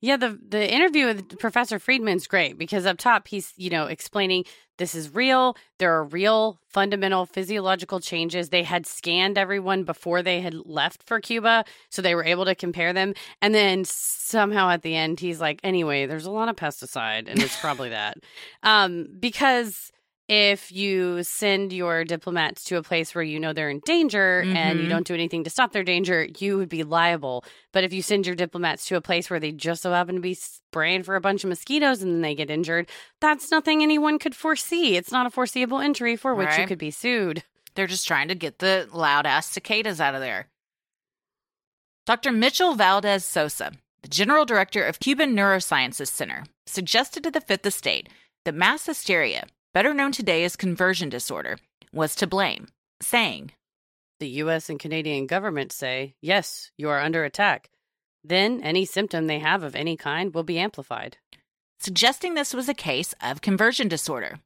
[0.01, 4.45] Yeah, the the interview with Professor Friedman's great because up top he's, you know, explaining
[4.79, 5.57] this is real.
[5.79, 8.49] There are real fundamental physiological changes.
[8.49, 12.55] They had scanned everyone before they had left for Cuba, so they were able to
[12.55, 13.15] compare them.
[13.43, 17.43] And then somehow at the end he's like, anyway, there's a lot of pesticide and
[17.43, 18.19] it's probably that.
[18.63, 19.93] Um because
[20.29, 24.79] if you send your diplomats to a place where you know they're in danger and
[24.81, 24.89] you Mhm.
[24.89, 27.45] don't do anything to stop their danger, you would be liable.
[27.73, 30.21] But if you send your diplomats to a place where they just so happen to
[30.23, 32.89] be spraying for a bunch of mosquitoes and then they get injured,
[33.21, 34.97] that's nothing anyone could foresee.
[34.97, 37.45] It's not a foreseeable injury for which you could be sued.
[37.75, 40.49] They're just trying to get the loud ass cicadas out of there.
[42.07, 42.33] Dr.
[42.33, 48.09] Mitchell Valdés Sosa, the general director of Cuban Neurosciences Center, suggested to the Fifth Estate
[48.45, 51.59] that mass hysteria, better known today as conversion disorder,
[51.93, 52.69] was to blame,
[53.03, 53.51] saying,
[54.21, 57.71] The US and Canadian governments say, yes, you are under attack.
[58.23, 61.19] Then any symptom they have of any kind will be amplified.
[61.81, 64.39] suggesting this was a case of conversion disorder.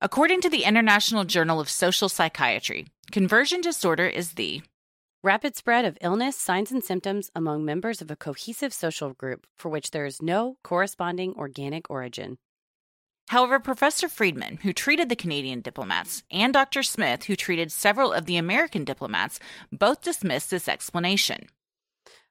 [0.00, 4.62] According to the International Journal of Social Psychiatry, conversion disorder is the
[5.22, 9.68] Rapid spread of illness, signs, and symptoms among members of a cohesive social group for
[9.68, 12.38] which there is no corresponding organic origin.
[13.28, 16.82] However, Professor Friedman, who treated the Canadian diplomats, and Dr.
[16.82, 19.40] Smith, who treated several of the American diplomats,
[19.72, 21.48] both dismissed this explanation.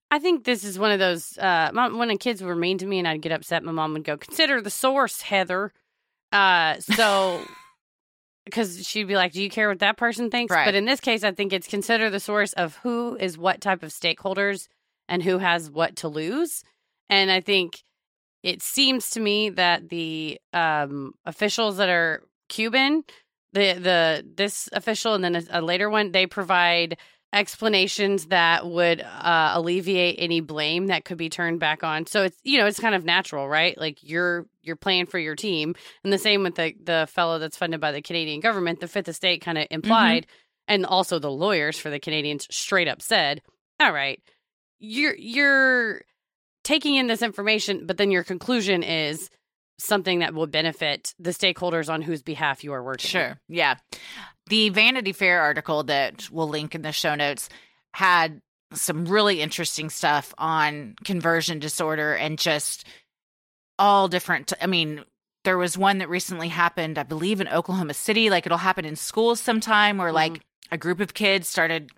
[0.10, 1.38] I think this is one of those.
[1.38, 4.04] Uh, when the kids were mean to me and I'd get upset, my mom would
[4.04, 5.74] go, "Consider the source, Heather."
[6.32, 7.42] Uh, so,
[8.46, 10.66] because she'd be like, "Do you care what that person thinks?" Right.
[10.66, 13.84] But in this case, I think it's consider the source of who is what type
[13.84, 14.68] of stakeholders
[15.10, 16.64] and who has what to lose.
[17.10, 17.84] And I think
[18.46, 23.04] it seems to me that the um, officials that are Cuban,
[23.54, 26.98] the the this official and then a, a later one, they provide
[27.34, 32.06] explanations that would uh, alleviate any blame that could be turned back on.
[32.06, 33.76] So it's you know it's kind of natural, right?
[33.80, 37.58] Like you're you're playing for your team, and the same with the the fellow that's
[37.58, 38.80] funded by the Canadian government.
[38.80, 40.28] The Fifth Estate kind of implied,
[40.68, 43.42] and also the lawyers for the Canadians straight up said,
[43.80, 44.22] "All right,
[44.78, 46.02] you're you're
[46.66, 49.30] taking in this information, but then your conclusion is."
[49.78, 53.10] Something that will benefit the stakeholders on whose behalf you are working.
[53.10, 53.38] Sure.
[53.50, 53.76] Yeah.
[54.48, 57.50] The Vanity Fair article that we'll link in the show notes
[57.94, 58.42] had
[58.74, 62.88] some really interesting stuff on conversion disorder and just
[63.78, 64.54] all different.
[64.62, 65.04] I mean,
[65.44, 68.30] there was one that recently happened, I believe, in Oklahoma City.
[68.30, 70.34] Like it'll happen in schools sometime where mm-hmm.
[70.34, 71.92] like a group of kids started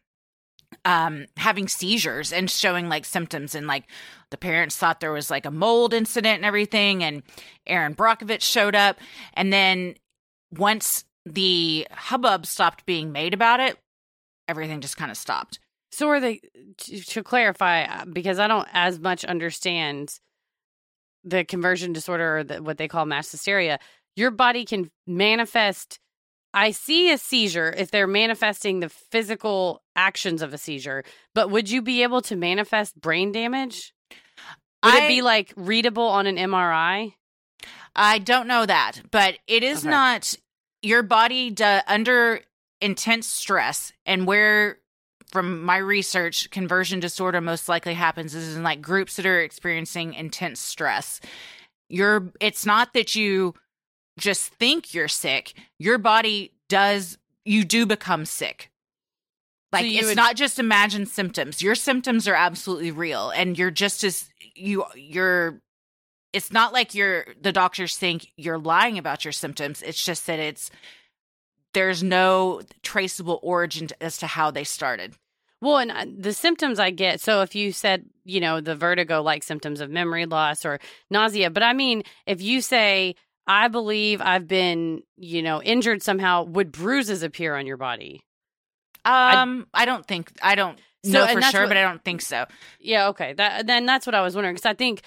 [0.85, 3.85] um having seizures and showing like symptoms and like
[4.29, 7.23] the parents thought there was like a mold incident and everything and
[7.65, 8.97] Erin Brockovich showed up
[9.33, 9.95] and then
[10.51, 13.77] once the hubbub stopped being made about it
[14.47, 15.59] everything just kind of stopped
[15.91, 16.41] So are they
[16.77, 20.19] to, to clarify uh, because I don't as much understand
[21.27, 23.79] the conversion disorder or the, what they call mass hysteria.
[24.15, 25.99] Your body can manifest.
[26.57, 31.03] I see a seizure if they're manifesting the physical actions of a seizure,
[31.35, 33.93] but would you be able to manifest brain damage?
[34.83, 37.13] Would it be like readable on an MRI?
[37.95, 39.89] I don't know that, but it is Okay.
[39.91, 40.33] not
[40.81, 42.41] your body do, under
[42.81, 44.79] intense stress and where
[45.31, 50.15] from my research conversion disorder most likely happens is in like groups that are experiencing
[50.15, 51.19] intense stress.
[51.87, 53.53] You're it's not that you
[54.17, 55.53] just think you're sick.
[55.79, 58.69] Your body does you do become sick.
[59.71, 61.61] Like you it's would- not just imagined symptoms.
[61.61, 65.61] Your symptoms are absolutely real and you're just as you you're
[66.33, 69.81] it's not like you're the doctors think you're lying about your symptoms.
[69.81, 70.69] It's just that it's
[71.73, 75.13] there's no traceable origin as to how they started.
[75.61, 77.19] Well, and uh, the symptoms I get.
[77.19, 81.49] So if you said, you know, the vertigo like symptoms of memory loss or nausea,
[81.49, 83.15] but I mean, if you say,
[83.47, 88.21] I believe I've been, you know, injured somehow, would bruises appear on your body?
[89.05, 92.21] Um, I, don't think I don't So- know for sure, what- but I don't think
[92.21, 92.45] so.
[92.79, 93.33] Yeah, okay.
[93.33, 95.01] That then that's what I was wondering because I think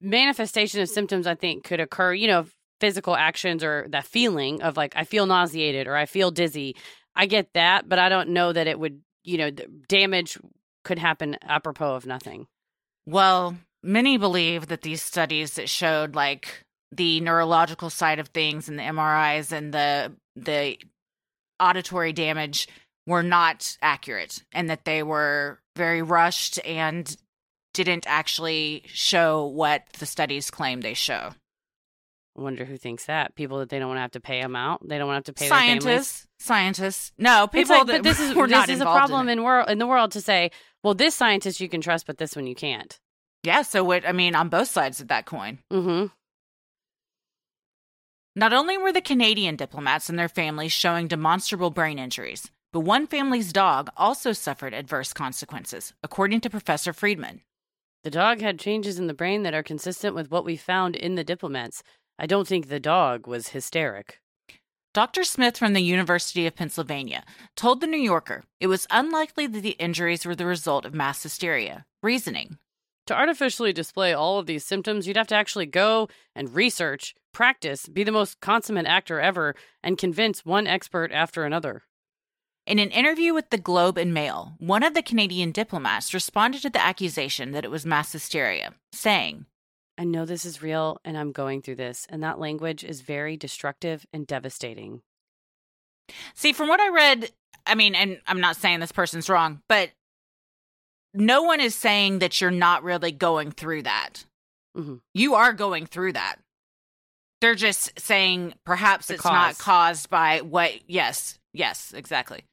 [0.00, 2.46] manifestation of symptoms I think could occur, you know,
[2.80, 6.76] physical actions or that feeling of like I feel nauseated or I feel dizzy.
[7.14, 9.50] I get that, but I don't know that it would, you know,
[9.88, 10.38] damage
[10.84, 12.46] could happen apropos of nothing.
[13.04, 18.78] Well, many believe that these studies that showed like the neurological side of things and
[18.78, 20.78] the MRIs and the the
[21.60, 22.68] auditory damage
[23.06, 27.16] were not accurate and that they were very rushed and
[27.72, 31.32] didn't actually show what the studies claim they show.
[32.36, 33.34] I wonder who thinks that.
[33.34, 34.86] People that they don't want to have to pay them out.
[34.86, 35.48] They don't want to have to pay.
[35.48, 37.12] Scientists, scientists.
[37.18, 39.42] No, people like, that but this is were this is a involved in problem in
[39.42, 40.50] world in the world to say,
[40.82, 42.98] well, this scientist you can trust, but this one you can't.
[43.42, 45.58] Yeah, so what I mean on both sides of that coin.
[45.72, 46.06] Mm-hmm.
[48.40, 53.06] Not only were the Canadian diplomats and their families showing demonstrable brain injuries, but one
[53.06, 57.42] family's dog also suffered adverse consequences, according to Professor Friedman.
[58.02, 61.16] The dog had changes in the brain that are consistent with what we found in
[61.16, 61.82] the diplomats.
[62.18, 64.20] I don't think the dog was hysteric.
[64.94, 65.22] Dr.
[65.22, 67.24] Smith from the University of Pennsylvania
[67.56, 71.22] told the New Yorker it was unlikely that the injuries were the result of mass
[71.22, 72.56] hysteria, reasoning.
[73.10, 77.88] To artificially display all of these symptoms, you'd have to actually go and research, practice,
[77.88, 81.82] be the most consummate actor ever, and convince one expert after another.
[82.68, 86.70] In an interview with the Globe and Mail, one of the Canadian diplomats responded to
[86.70, 89.46] the accusation that it was mass hysteria, saying,
[89.98, 93.36] I know this is real and I'm going through this, and that language is very
[93.36, 95.02] destructive and devastating.
[96.34, 97.32] See, from what I read,
[97.66, 99.90] I mean, and I'm not saying this person's wrong, but
[101.14, 104.24] no one is saying that you're not really going through that.
[104.76, 105.00] Mhm.
[105.14, 106.36] You are going through that.
[107.40, 110.88] They're just saying perhaps The it's not caused by what.
[110.88, 112.44] Yes, yes, exactly.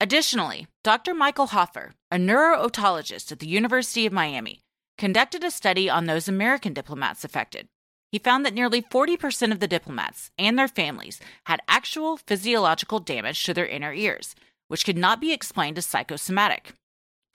[0.00, 1.14] Additionally, Dr.
[1.14, 4.60] Michael Hoffer, a neurootologist at the University of Miami,
[4.98, 7.68] conducted a study on those American diplomats affected.
[8.10, 13.42] He found that nearly 40% of the diplomats and their families had actual physiological damage
[13.44, 14.34] to their inner ears,
[14.68, 16.74] which could not be explained as psychosomatic.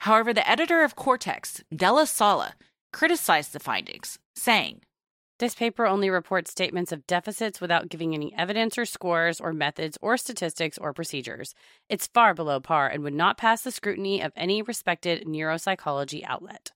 [0.00, 2.54] However, the editor of Cortex, Della Sala,
[2.92, 4.80] criticized the findings, saying,
[5.38, 9.98] This paper only reports statements of deficits without giving any evidence or scores or methods
[10.00, 11.54] or statistics or procedures.
[11.90, 16.72] It's far below par and would not pass the scrutiny of any respected neuropsychology outlet.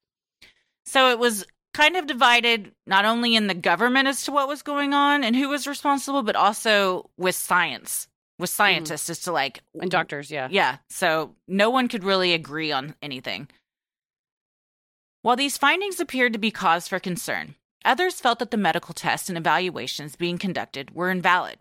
[0.85, 4.63] So it was kind of divided not only in the government as to what was
[4.63, 8.07] going on and who was responsible, but also with science,
[8.39, 8.57] with mm-hmm.
[8.57, 10.49] scientists as to like And doctors, yeah.
[10.51, 13.49] Yeah, so no one could really agree on anything.
[15.23, 17.55] While these findings appeared to be cause for concern,
[17.85, 21.59] others felt that the medical tests and evaluations being conducted were invalid.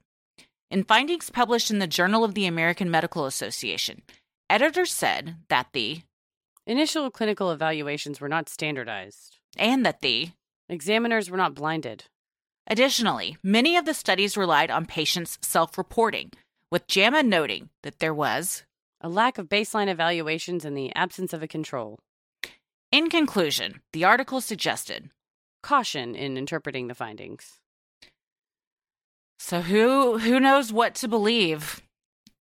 [0.70, 4.02] In findings published in the Journal of the American Medical Association,
[4.50, 6.02] editors said that the
[6.66, 9.40] Initial clinical evaluations were not standardized.
[9.58, 10.30] and that the
[10.70, 12.06] Examiners were not blinded.
[12.68, 16.32] Additionally, many of the studies relied on patients self reporting,
[16.74, 18.64] with JAMA noting that there was,
[19.00, 22.00] A lack of baseline evaluations and the absence of a control.
[22.92, 25.12] in conclusion, the article suggested.
[25.62, 27.60] Caution in interpreting the findings.
[29.38, 31.84] So who who knows what to believe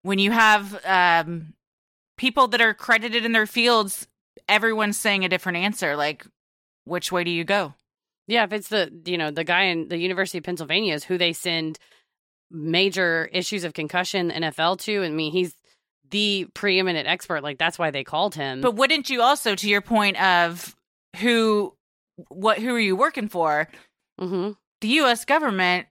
[0.01, 1.53] when you have um,
[2.17, 4.09] people that are credited in their fields?
[4.49, 5.95] Everyone's saying a different answer.
[5.95, 6.27] Like,
[6.85, 7.75] which way do you go?
[8.27, 11.19] Yeah, if it's the you know the guy in the University of Pennsylvania is who
[11.19, 11.79] they send
[12.53, 15.55] major issues of concussion NFL to, I mean he's
[16.11, 17.43] the preeminent expert.
[17.43, 18.61] Like that's why they called him.
[18.61, 20.77] But wouldn't you also, to your point of
[21.17, 21.75] who,
[22.29, 23.69] what, who are you working for?
[24.19, 25.25] hmm the U.S.
[25.25, 25.87] government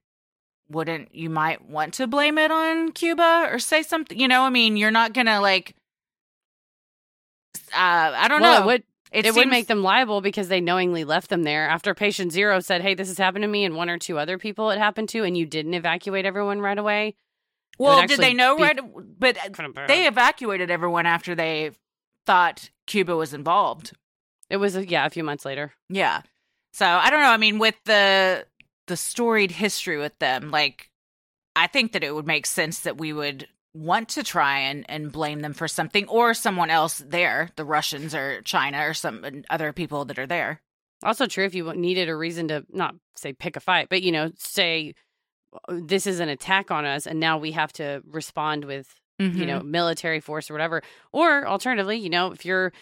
[0.70, 4.20] wouldn't you might want to blame it on Cuba or say something?
[4.20, 5.76] You know, I mean, you're not gonna like.
[7.74, 8.64] Uh, I don't well, know.
[8.64, 12.32] it would it, would make them liable because they knowingly left them there after patient
[12.32, 14.78] zero said, "Hey, this has happened to me," and one or two other people it
[14.78, 17.16] happened to, and you didn't evacuate everyone right away.
[17.78, 18.80] Well, did they know be right?
[19.20, 19.38] But
[19.88, 21.72] they evacuated everyone after they
[22.26, 23.94] thought Cuba was involved.
[24.50, 25.74] It was a, yeah, a few months later.
[25.90, 26.22] Yeah.
[26.74, 27.30] So I don't know.
[27.30, 28.46] I mean, with the
[28.88, 30.90] the storied history with them, like
[31.56, 35.12] I think that it would make sense that we would want to try and, and
[35.12, 39.72] blame them for something or someone else there, the Russians or China or some other
[39.72, 40.62] people that are there.
[41.04, 44.12] Also true if you needed a reason to not say pick a fight, but you
[44.12, 44.94] know, say
[45.68, 48.94] "Uh, this is an attack on us and now we have to respond with,
[49.36, 50.84] you know, military force or whatever.
[51.12, 52.74] Or alternatively, you know, if you're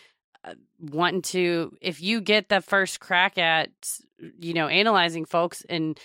[0.43, 3.69] uh, wanting to if you get the first crack at,
[4.39, 5.97] you know, analyzing folks and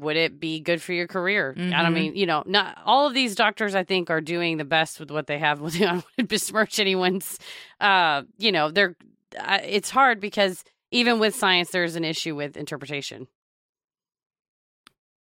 [0.00, 1.54] would it be good for your career?
[1.56, 1.82] I Mhm.
[1.82, 4.98] don't mean, you know, not all of these doctors I think are doing the best
[5.00, 5.62] with what they have.
[5.62, 5.68] I
[6.16, 7.38] don't besmirch anyone's
[7.80, 8.96] uh, you know, they're
[9.38, 13.26] uh, it's hard because even with science there's an issue with interpretation.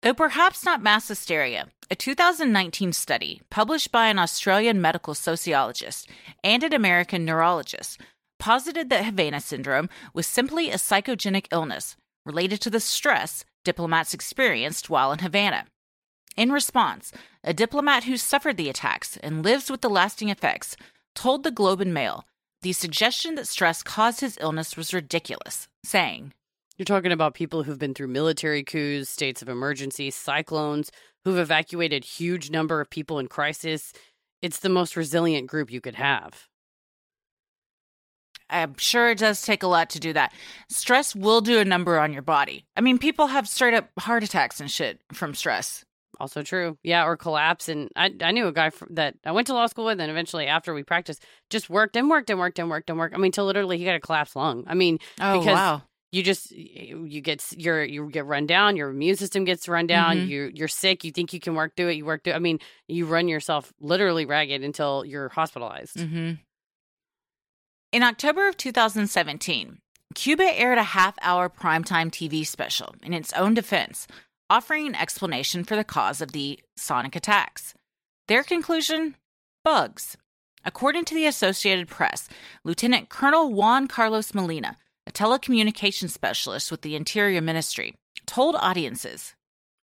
[0.01, 6.07] Though perhaps not mass hysteria, a 2019 study published by an Australian medical sociologist
[6.43, 7.99] and an American neurologist
[8.37, 11.95] posited that Havana syndrome was simply a psychogenic illness
[12.25, 15.65] related to the stress diplomats experienced while in Havana.
[16.37, 17.11] In response,
[17.43, 20.77] a diplomat who suffered the attacks and lives with the lasting effects
[21.13, 22.25] told the Globe and Mail
[22.61, 26.33] the suggestion that stress caused his illness was ridiculous, saying,
[26.77, 30.91] You're talking about people who've been through military coups, states of emergency, cyclones,
[31.23, 33.93] who've evacuated huge number of people in crisis.
[34.41, 36.47] It's the most resilient group you could have.
[38.49, 40.33] I'm sure it does take a lot to do that.
[40.69, 42.65] Stress will do a number on your body.
[42.77, 45.83] I mean, people have straight up heart attacks and shit from stress.
[46.19, 46.77] Also true.
[46.83, 47.67] Yeah, or collapse.
[47.67, 50.47] And I, I knew a guy that I went to law school with, and eventually
[50.47, 53.13] after we practiced, just worked and worked and worked and worked and worked.
[53.15, 54.63] I mean, till literally he got a collapsed lung.
[54.67, 55.81] I mean, Oh, Because- wow.
[56.11, 60.15] you just you get your you get run down your immune system gets run down
[60.15, 60.27] Mhm.
[60.29, 62.59] you you're sick you think you can work through it you work through i mean
[62.87, 66.33] you run yourself literally ragged until you're hospitalized hmm
[67.95, 69.77] In October of 2017,
[70.15, 74.05] Cuba aired a half hour primetime TV special in its own defense,
[74.49, 77.73] offering an explanation for the cause of the sonic attacks.
[78.27, 79.15] Their conclusion
[79.63, 80.17] bugs.
[80.65, 82.27] According to the Associated Press,
[82.65, 84.75] Lieutenant Colonel Juan Carlos Molina,
[85.07, 89.35] a telecommunications specialist with the Interior Ministry, told audiences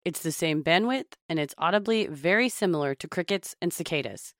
[0.04, 4.34] it's the same bandwidth and it's audibly very similar to crickets and cicadas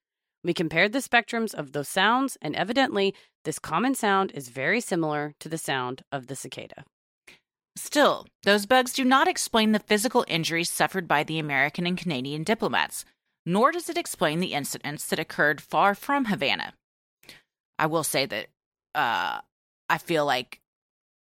[0.44, 3.14] we compared the spectrums of those sounds and evidently
[3.44, 6.84] this common sound is very similar to the sound of the cicada
[7.76, 12.44] Still, those bugs do not explain the physical injuries suffered by the American and Canadian
[12.44, 13.06] diplomats,
[13.46, 16.74] nor does it explain the incidents that occurred far from Havana.
[17.80, 18.48] I will say that
[18.94, 19.40] uh,
[19.90, 20.60] I feel like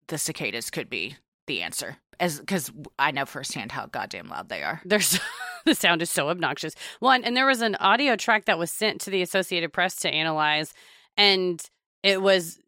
[0.08, 4.64] the cicadas could be the answer, as because I know firsthand how goddamn loud they
[4.64, 4.82] are.
[4.84, 5.20] There's
[5.66, 6.76] the sound is so obnoxious.
[7.00, 10.10] One, and there was an audio track that was sent to the Associated Press to
[10.10, 10.74] analyze,
[11.18, 11.62] and
[12.04, 12.60] it was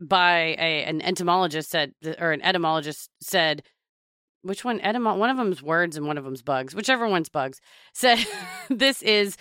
[0.00, 3.62] by a an entomologist said, or an etymologist said,
[4.42, 4.80] which one?
[4.80, 6.74] Etymo- one of them's words and one of them's bugs.
[6.74, 7.60] Whichever one's bugs
[7.92, 8.18] said,
[8.70, 9.36] this is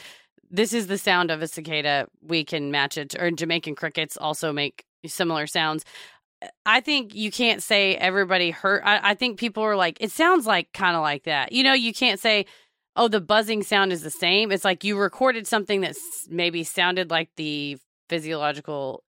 [0.52, 2.08] this is the sound of a cicada.
[2.22, 5.86] We can match it, or Jamaican crickets also make similar sounds.
[6.66, 8.82] I think you can't say everybody heard.
[8.84, 11.52] I, I think people are like, it sounds like kind of like that.
[11.52, 12.46] You know, you can't say,
[13.00, 14.52] oh, the buzzing sound is the same.
[14.52, 15.96] It's like you recorded something that
[16.30, 17.78] maybe sounded like the
[18.10, 19.04] physiological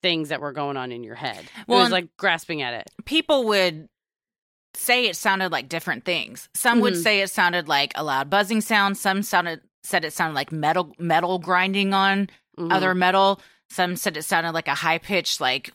[0.00, 1.44] things that were going on in your head.
[1.66, 2.88] Well, it was like grasping at it.
[3.04, 3.88] People would
[4.74, 6.48] say it sounded like different things.
[6.54, 7.02] Some would Mhm.
[7.02, 8.96] say it sounded like a loud buzzing sound.
[8.96, 12.72] Some sounded said it sounded like metal metal grinding on Mhm.
[12.72, 13.40] other metal.
[13.70, 15.72] Some said it sounded like a high pitched like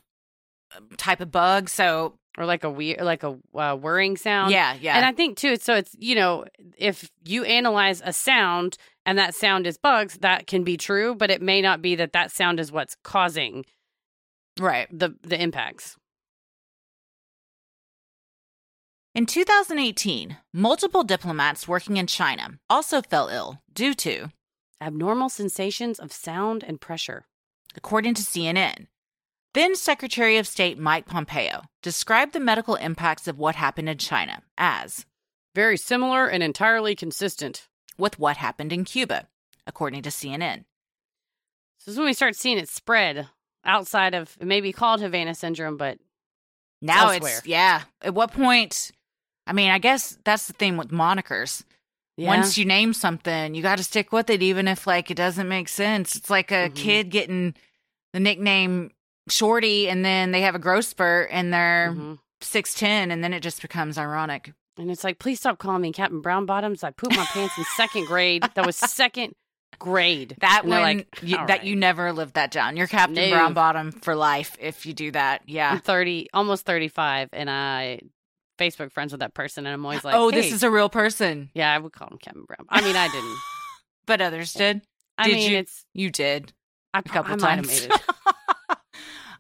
[0.96, 1.68] type of bug.
[1.70, 4.52] So or like a weird, like a uh, whirring sound.
[4.52, 4.96] yeah, yeah.
[4.96, 6.46] And I think too, it's so it's you know,
[6.78, 11.32] if you analyze a sound and that sound is bugs, that can be true, but
[11.32, 13.66] it may not be that that sound is what's causing
[14.60, 14.88] right.
[14.92, 15.96] the the impacts.
[19.16, 24.30] In 2018, multiple diplomats working in China also fell ill due to,
[24.80, 27.26] Abnormal sensations of sound and pressure.
[27.76, 28.88] according to CNN,
[29.58, 34.42] then Secretary of State Mike Pompeo described the medical impacts of what happened in China
[34.58, 35.06] as
[35.56, 37.68] Very similar and entirely consistent.
[37.98, 39.28] with what happened in Cuba,
[39.66, 40.66] according to CNN.
[41.80, 43.28] So this is when we start seeing it spread
[43.66, 45.98] outside of it may be called Havana syndrome, but
[46.82, 47.38] Now Elsewhere.
[47.40, 47.82] it's yeah.
[48.02, 48.92] At what point?
[49.48, 51.64] I mean, I guess that's the thing with monikers.
[52.18, 52.28] yeah.
[52.28, 55.48] Once you name something, you got to stick with it, even if like it doesn't
[55.48, 56.16] make sense.
[56.16, 56.76] It's like a Mhm.
[56.76, 57.56] kid getting
[58.14, 58.92] the nickname
[59.30, 62.20] Shorty, and then they have a growth spurt, and they're Mhm.
[62.42, 64.54] six ten, and then it just becomes ironic.
[64.80, 66.84] and it's like, please stop calling me Captain Brown Bottoms.
[66.84, 68.44] I pooped my pants in second grade.
[68.54, 69.34] That was second
[69.80, 70.36] grade.
[70.42, 72.78] That one, like, you, that right." you never lived that down.
[72.78, 73.32] You're Captain No.
[73.32, 75.42] Brown Bottom for life if you do that.
[75.48, 75.72] Yeah.
[75.72, 78.02] I'm 30, almost 35, and I
[78.60, 81.50] Facebook friends with that person, and I'm always like, oh, this is a real person,
[81.56, 82.66] yeah, I would call him Captain Brown.
[82.70, 83.38] I mean, I didn't.
[84.06, 84.82] but others did.
[85.18, 85.58] I Did mean, you?
[85.58, 86.54] it's You did.
[86.94, 87.88] I, a couple I times.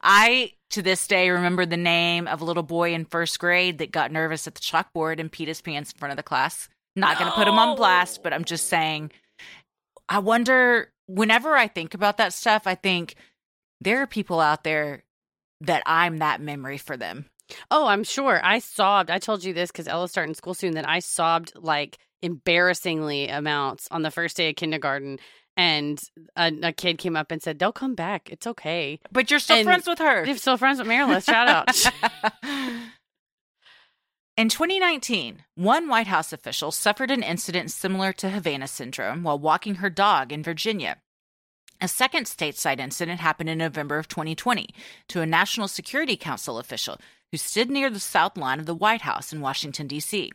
[0.01, 3.91] I, to this day, remember the name of a little boy in first grade that
[3.91, 6.69] got nervous at the chalkboard and peed his pants in front of the class.
[6.95, 9.11] Not going to put him on blast, but I'm just saying.
[10.09, 13.15] I wonder, whenever I think about that stuff, I think
[13.81, 15.03] there are people out there
[15.61, 17.25] that I'm that memory for them.
[17.71, 18.39] Oh, I'm sure.
[18.43, 19.09] I sobbed.
[19.09, 20.73] I told you this because Ella's starting school soon.
[20.73, 25.19] That I sobbed like embarrassingly amounts on the first day of kindergarten,
[25.57, 25.99] and
[26.35, 28.29] a, a kid came up and said, "They'll come back.
[28.31, 30.23] It's okay." But you're still And friends with her.
[30.23, 31.91] If still friends with Marilyn, shout out.
[34.37, 39.75] In 2019, one White House official suffered an incident similar to Havana syndrome while walking
[39.75, 40.97] her dog in Virginia.
[41.81, 44.69] A second stateside incident happened in November of 2020
[45.09, 46.99] to a National Security Council official
[47.31, 50.31] who stood near the south lawn of the White House in Washington, D.C.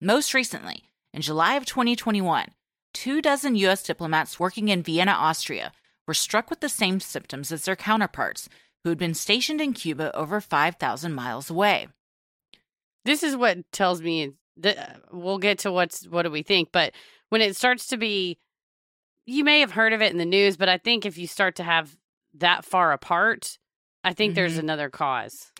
[0.00, 2.48] Most recently, in July of 2021,
[2.96, 3.82] two dozen U.S.
[3.82, 5.72] diplomats working in Vienna, Austria,
[6.06, 8.48] were struck with the same symptoms as their counterparts
[8.82, 11.88] who had been stationed in Cuba over 5,000 miles away.
[13.04, 16.92] this is what tells me that we'll get to what's what do we think but
[17.28, 18.38] when it starts to be
[19.26, 21.54] you may have heard of it in the news but i think if you start
[21.56, 21.94] to have
[22.34, 23.58] that far apart
[24.02, 24.60] i think there's Mhm.
[24.60, 25.52] another cause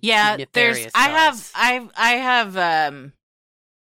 [0.00, 1.50] Yeah, there's I have.
[1.54, 3.12] I I have um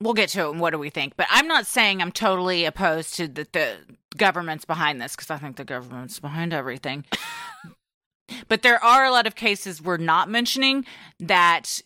[0.01, 2.65] we'll get to it and what do we think, but I'm not saying I'm totally
[2.65, 3.75] opposed to the, the
[4.17, 7.05] government's behind this because I think the government's behind everything.
[8.47, 10.85] but there are a lot of cases we're not mentioning
[11.19, 11.81] that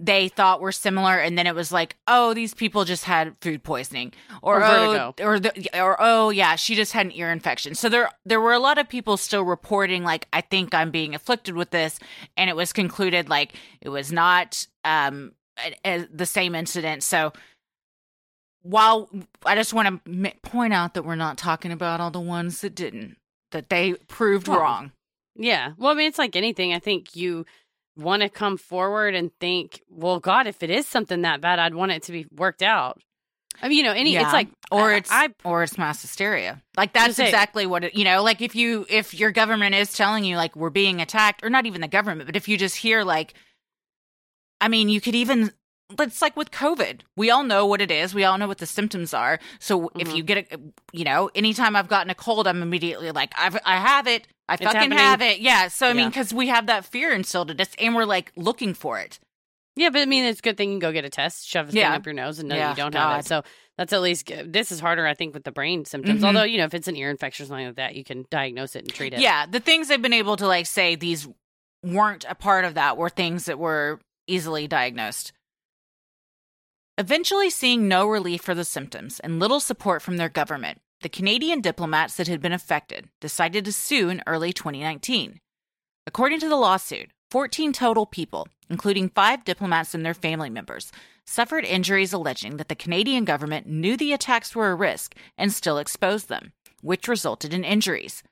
[0.00, 3.62] they thought were similar and then it was like oh these people just had food
[3.62, 7.76] poisoning or, Or oh, or the, or oh yeah she just had an ear infection
[7.76, 11.14] so there there were a lot of people still reporting like i think i'm being
[11.14, 12.00] afflicted with this
[12.36, 15.32] and it was concluded like it was not um
[16.12, 17.32] the same incident so
[18.62, 19.08] while
[19.44, 22.74] i just want to point out that we're not talking about all the ones that
[22.74, 23.16] didn't
[23.50, 24.92] that they proved Well, wrong
[25.34, 27.44] yeah well i mean it's like anything i think you
[27.96, 31.74] want to come forward and think well god if it is something that bad i'd
[31.74, 33.00] want it to be worked out
[33.60, 34.22] i mean you know any Yeah.
[34.22, 36.62] it's like or it's i or it's mass hysteria.
[36.76, 38.22] Like that's exactly what it, you know.
[38.22, 41.66] Like if you if your government is telling you like we're being attacked, or not
[41.66, 43.34] even the government, but if you just hear like
[44.62, 45.52] I mean, you could even
[46.00, 47.00] it's like with COVID.
[47.18, 48.14] We all know what it is.
[48.14, 49.38] We all know what the symptoms are.
[49.58, 50.16] So if Mhm.
[50.16, 50.58] you get a,
[50.94, 54.26] you know, anytime I've gotten a cold, I'm immediately like, I've, I have it.
[54.48, 54.98] I It's fucking happening.
[54.98, 55.40] have it.
[55.40, 55.68] Yeah.
[55.68, 58.72] So I mean, because we have that fear instilled in us, and we're like looking
[58.72, 59.18] for it.
[59.76, 61.68] Yeah, but I mean, it's a good thing you can go get a test, shove
[61.68, 61.94] a thing Yeah.
[61.94, 63.26] up your nose, and know Yeah, you don't have it.
[63.26, 63.42] So
[63.76, 64.50] that's at least good.
[64.52, 66.22] This is harder, I think, with the brain symptoms.
[66.22, 66.26] Mhm.
[66.26, 68.76] Although, you know, if it's an ear infection or something like that, you can diagnose
[68.76, 69.20] it and treat it.
[69.20, 71.28] Yeah, the things they've been able to like say these
[71.84, 75.32] weren't a part of that were things that were easily diagnosed.
[76.98, 81.60] Eventually, seeing no relief for the symptoms and little support from their government, the Canadian
[81.60, 85.40] diplomats that had been affected decided to sue in early 2019.
[86.06, 90.92] According to the lawsuit, 14 total people, including five diplomats and their family members,
[91.26, 95.78] suffered injuries alleging that the Canadian government knew the attacks were a risk and still
[95.78, 96.52] exposed them,
[96.82, 98.22] which resulted in injuries.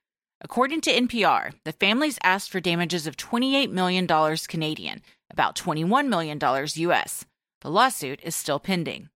[0.43, 4.07] According to NPR, the families asked for damages of $28 million
[4.49, 7.25] Canadian, about $21 million US.
[7.61, 9.09] The lawsuit is still pending.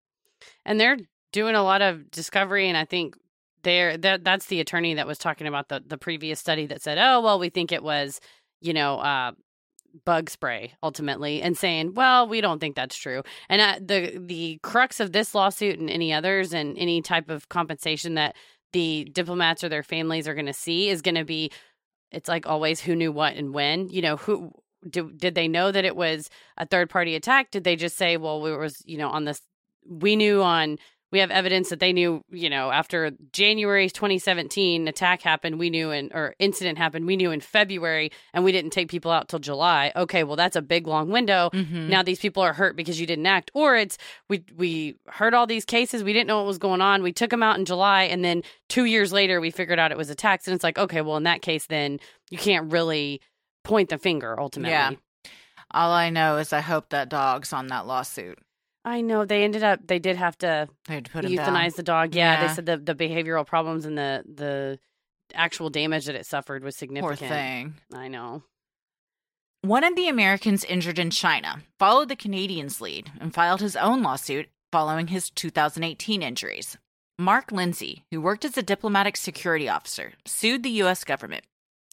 [0.64, 0.98] and they're
[1.32, 3.16] doing a lot of discovery and i think
[3.64, 6.96] they're that that's the attorney that was talking about the the previous study that said
[6.98, 8.20] oh well we think it was
[8.60, 9.32] you know uh
[10.04, 14.58] bug spray ultimately and saying well we don't think that's true and uh, the the
[14.62, 18.36] crux of this lawsuit and any others and any type of compensation that
[18.72, 21.50] the diplomats or their families are going to see is going to be
[22.12, 24.52] it's like always who knew what and when you know who
[24.88, 27.50] did, did they know that it was a third party attack?
[27.50, 29.40] Did they just say well we was you know on this
[29.86, 30.78] we knew on
[31.14, 35.92] we have evidence that they knew you know after january 2017 attack happened we knew
[35.92, 39.38] in or incident happened we knew in february and we didn't take people out till
[39.38, 39.92] july.
[39.94, 41.50] Okay well that's a big long window.
[41.54, 41.88] Mm-hmm.
[41.88, 43.52] now these people are hurt because you didn't act.
[43.54, 43.96] Or it's
[44.28, 47.30] we we heard all these cases we didn't know what was going on we took
[47.30, 50.48] them out in july and then two years later we figured out it was attacks
[50.48, 53.20] and it's like okay well in that case then you can't really
[53.64, 54.92] point the finger ultimately Yeah.
[55.72, 58.38] All I know is I hope that dog's on that lawsuit.
[58.84, 61.32] i know they ended up they did have to They had to put down.
[61.32, 62.14] euthanize the dog.
[62.14, 62.46] Yeah, Yeah.
[62.48, 64.78] they said the the behavioral problems and the the
[65.34, 67.18] actual damage that it suffered was significant.
[67.18, 67.74] Poor thing.
[67.94, 68.42] I know.
[69.62, 74.02] One of the Americans injured in China followed the Canadians' lead and filed his own
[74.02, 76.76] lawsuit following his 2018 injuries.
[77.18, 81.02] Mark Lenzi, who worked as a diplomatic security officer, sued the U.S.
[81.04, 81.44] government.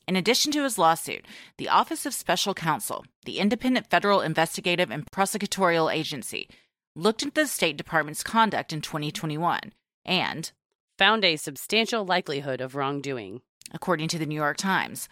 [0.07, 1.25] In addition to his lawsuit,
[1.57, 6.49] the Office of Special Counsel, the independent federal investigative and prosecutorial agency,
[6.95, 9.73] looked into the State Department's conduct in 2021
[10.05, 10.51] and,
[10.97, 13.41] Found a substantial likelihood of wrongdoing.
[13.73, 15.07] according to the New York Times,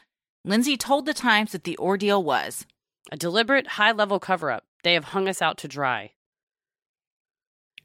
[0.45, 2.65] Lenzi told the Times that the ordeal was
[3.11, 4.65] A deliberate high level cover up.
[4.83, 6.11] They have hung us out to dry.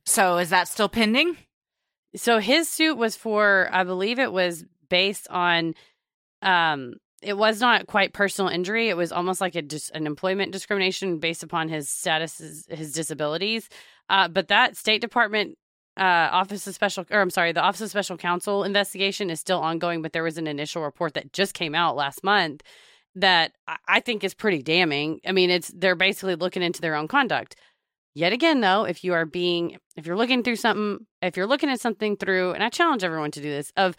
[0.04, 0.38] so.
[0.38, 1.36] Is that still pending?
[2.16, 5.74] So his suit was for I believe it was based on
[6.44, 8.90] um it was not quite personal injury.
[8.90, 13.68] It was almost like a dis- an employment discrimination based upon his status, his, disabilities.
[14.10, 15.56] Uh, but that State Department
[15.96, 19.60] uh, Office of Special, or I'm sorry, the Office of Special Counsel investigation is still
[19.60, 20.02] ongoing.
[20.02, 22.62] But there was an initial report that just came out last month
[23.14, 25.20] that I- I think is pretty damning.
[25.26, 27.56] I mean, it's they're basically looking into their own conduct.
[28.14, 31.70] Yet again, though, if you are being, if you're looking through something, if you're looking
[31.70, 33.96] at something through, and I challenge everyone to do this, of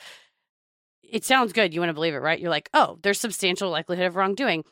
[1.11, 2.39] it sounds good, you want to believe it, right?
[2.39, 4.63] You're like, oh, there's substantial likelihood of wrongdoing.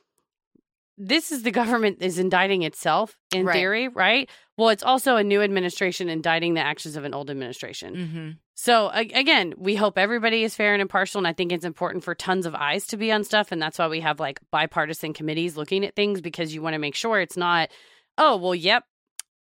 [0.97, 3.55] This is the government is indicting itself in Right.
[3.55, 4.29] theory, right?
[4.57, 7.95] Well, it's also a new administration indicting the actions of an old administration.
[7.95, 8.29] Mm-hmm.
[8.53, 12.13] So again, we hope everybody is fair and impartial, and I think it's important for
[12.13, 15.57] tons of eyes to be on stuff, and that's why we have like bipartisan committees
[15.57, 17.71] looking at things because you want to make sure it's not,
[18.19, 18.84] oh well, yep,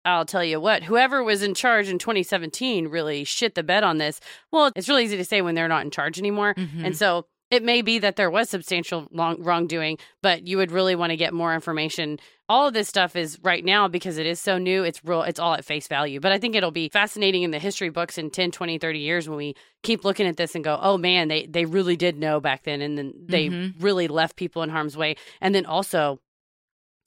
[0.04, 3.98] I'll tell you what, whoever was in charge in 2017 really shit the bed on
[3.98, 4.20] this.
[4.50, 6.84] Well, it's really easy to say when they're not in charge anymore, Mhm.
[6.84, 10.94] and so it may be that there was substantial long- wrongdoing, but you would really
[10.94, 12.18] want to get more information.
[12.48, 15.38] All of this stuff is right now because it is so new, it's real it's
[15.38, 16.18] all at face value.
[16.18, 19.28] But I think it'll be fascinating in the history books in 10, 20, 30 years
[19.28, 22.40] when we keep looking at this and go, "Oh man, they they really did know
[22.40, 23.74] back then and then they Mhm.
[23.80, 26.20] really left people in harm's way." And then also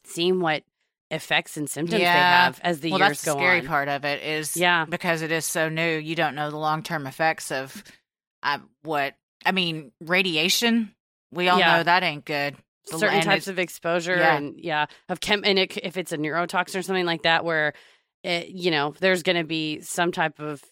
[0.03, 0.63] seeing what
[1.11, 3.67] effects and symptoms they have as the well, years that's the go scary on.
[3.67, 4.85] part of it is Yeah.
[4.85, 5.97] because it is so new.
[5.97, 7.83] You don't know the long term effects of
[8.43, 9.91] uh, what I mean.
[10.01, 10.93] Radiation.
[11.31, 11.77] We all Yeah.
[11.77, 12.55] know that ain't good.
[12.85, 14.35] Certain types of exposure Yeah.
[14.37, 17.73] and yeah of chem and it, if it's a neurotoxin or something like that where
[18.23, 20.63] it, you know there's going to be some type of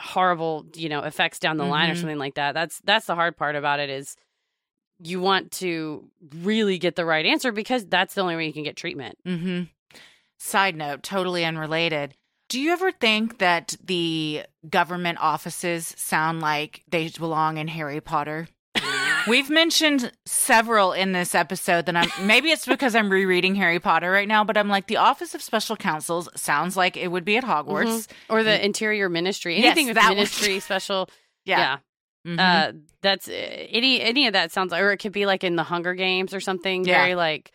[0.00, 2.00] horrible you know effects down the line or Mhm.
[2.00, 4.16] something like that that's that's the hard part about it is
[5.02, 8.62] you want to really get the right answer because that's the only way you can
[8.64, 9.68] get treatment Mhm.
[10.38, 12.14] Side note, totally unrelated.
[12.48, 18.48] Do you ever think that the government offices sound like they belong in Harry Potter?
[19.26, 24.10] We've mentioned several in this episode that I'm maybe it's because I'm rereading Harry Potter
[24.10, 27.38] right now, but I'm like the Office of Special Counsels sounds like it would be
[27.38, 28.06] at Hogwarts.
[28.06, 28.12] Mhm.
[28.28, 30.16] or the Interior Ministry, Yes, anything with that one.
[30.16, 31.08] ministry special.
[31.46, 31.58] Yeah.
[31.58, 31.76] yeah.
[32.26, 32.38] Mhm.
[32.38, 32.72] Uh,
[33.02, 35.94] that's uh, any any of that sounds or it could be like in the Hunger
[35.94, 36.84] Games or something.
[36.84, 37.02] Yeah.
[37.02, 37.52] Very like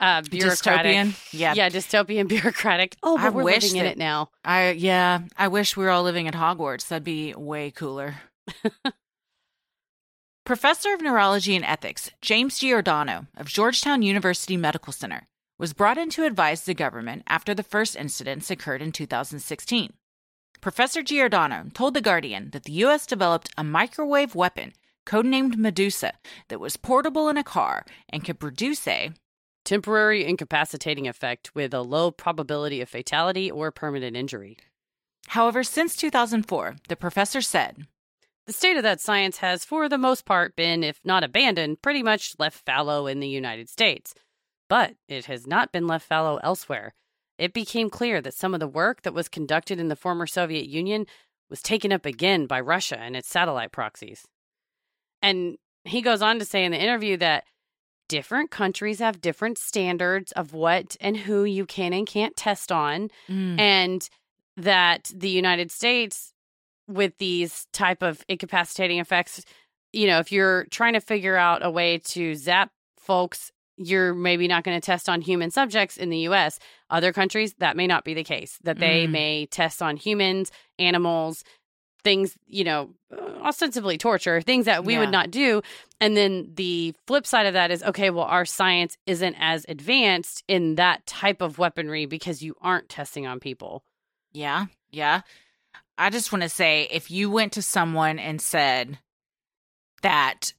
[0.00, 0.96] uh, bureaucratic.
[0.96, 1.32] Dystopian.
[1.32, 1.54] Yeah.
[1.54, 2.96] yeah, dystopian, bureaucratic.
[3.02, 4.30] Oh, I we're wish living in it now.
[4.44, 6.88] I yeah, I wish we were all living at Hogwarts.
[6.88, 8.16] That'd be way cooler.
[10.44, 15.26] Professor of Neurology and Ethics James Giordano of Georgetown University Medical Center
[15.58, 19.92] was brought in to advise the government after the first incidents occurred in 2016.
[20.66, 23.06] Professor Giordano told The Guardian that the U.S.
[23.06, 24.72] developed a microwave weapon
[25.06, 26.14] codenamed Medusa
[26.48, 29.12] that was portable in a car and could produce a
[29.64, 34.56] Temporary incapacitating effect with a low probability of fatality or permanent injury.
[35.28, 37.86] However, since 2004, the professor said,
[38.48, 42.02] The state of that science has, for the most part, been, if not abandoned, pretty
[42.02, 44.14] much left fallow in the United States.
[44.68, 46.92] But it has not been left fallow elsewhere.
[47.38, 50.66] It became clear that some of the work that was conducted in the former Soviet
[50.68, 51.06] Union
[51.50, 54.24] was taken up again by Russia and its satellite proxies.
[55.22, 57.44] And he goes on to say in the interview that
[58.08, 63.10] different countries have different standards of what and who you can and can't test on
[63.28, 63.58] Mm.
[63.58, 64.08] and
[64.56, 66.32] that the United States
[66.88, 69.44] with these type of incapacitating effects
[69.92, 74.48] you know if you're trying to figure out a way to zap folks you're maybe
[74.48, 76.58] not going to test on human subjects in the US
[76.90, 79.10] other countries that may not be the case that they Mm.
[79.10, 81.44] may test on humans animals
[82.04, 82.90] things you know
[83.42, 85.00] ostensibly torture things that we Yeah.
[85.00, 85.60] would not do
[86.00, 90.42] and then the flip side of that is okay well our science isn't as advanced
[90.46, 93.82] in that type of weaponry because you aren't testing on people
[94.32, 95.22] Yeah, yeah.
[95.98, 98.98] I just want to say if you went to someone and said
[100.02, 100.52] that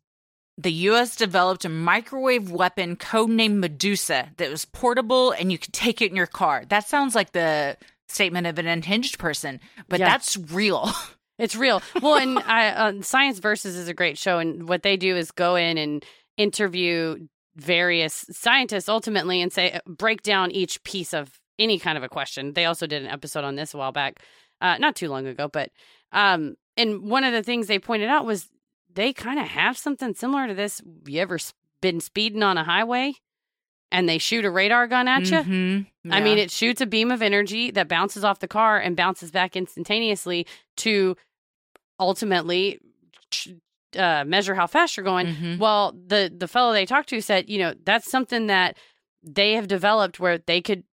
[0.57, 6.01] the US developed a microwave weapon codenamed Medusa that was portable and you could take
[6.01, 7.77] it in your car, that sounds like the
[8.07, 10.09] statement of an unhinged person, but Yeah.
[10.09, 10.89] that's real.
[11.39, 11.83] It's real.
[12.01, 15.29] Well, and I, uh, Science Versus is a great show, and what they do is
[15.29, 16.03] go in and
[16.35, 22.09] interview various scientists ultimately and say break down each piece of any kind of a
[22.09, 22.53] question.
[22.53, 24.19] They also did an episode on this a while back,
[24.61, 25.69] uh, not too long ago, but
[26.11, 28.49] um, and one of the things they pointed out was
[28.97, 30.81] they kind of have something similar to this.
[31.05, 31.37] You ever
[31.81, 33.13] been speeding on a highway
[33.91, 35.37] and they shoot a radar gun at you?
[35.37, 35.85] Mhm.
[36.11, 39.31] I mean, it shoots a beam of energy that bounces off the car and bounces
[39.31, 40.45] back instantaneously
[40.77, 41.15] to
[41.99, 42.79] ultimately
[43.97, 45.27] uh, measure how fast you're going.
[45.27, 45.57] Mhm.
[45.59, 48.77] Well, the the fellow they talked to said, you know, that's something that
[49.23, 50.83] they have developed where they could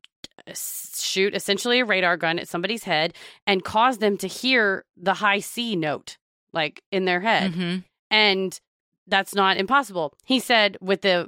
[0.48, 3.14] uh, shoot essentially a radar gun at somebody's head
[3.46, 6.16] and cause them to hear the high C note
[6.52, 7.84] like in their head Mhm.
[8.14, 8.60] And
[9.06, 10.08] that's not impossible.
[10.24, 11.18] He said with the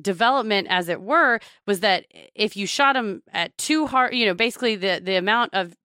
[0.00, 4.34] development as it were was that if you shot him at too hard, you know,
[4.34, 5.76] basically the the amount of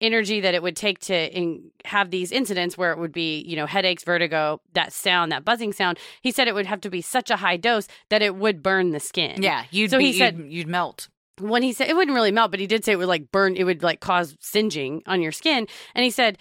[0.00, 3.56] energy that it would take to in, have these incidents where it would be, you
[3.56, 5.98] know, headaches, vertigo, that sound, that buzzing sound.
[6.22, 8.90] He said it would have to be such a high dose that it would burn
[8.92, 9.42] the skin.
[9.42, 11.08] Yeah, you'd So be, he said- you'd, you'd melt.
[11.40, 13.56] when he said it wouldn't really melt, but he did say it would like burn,
[13.56, 15.66] it would like cause singeing on your skin.
[15.96, 16.38] And he said,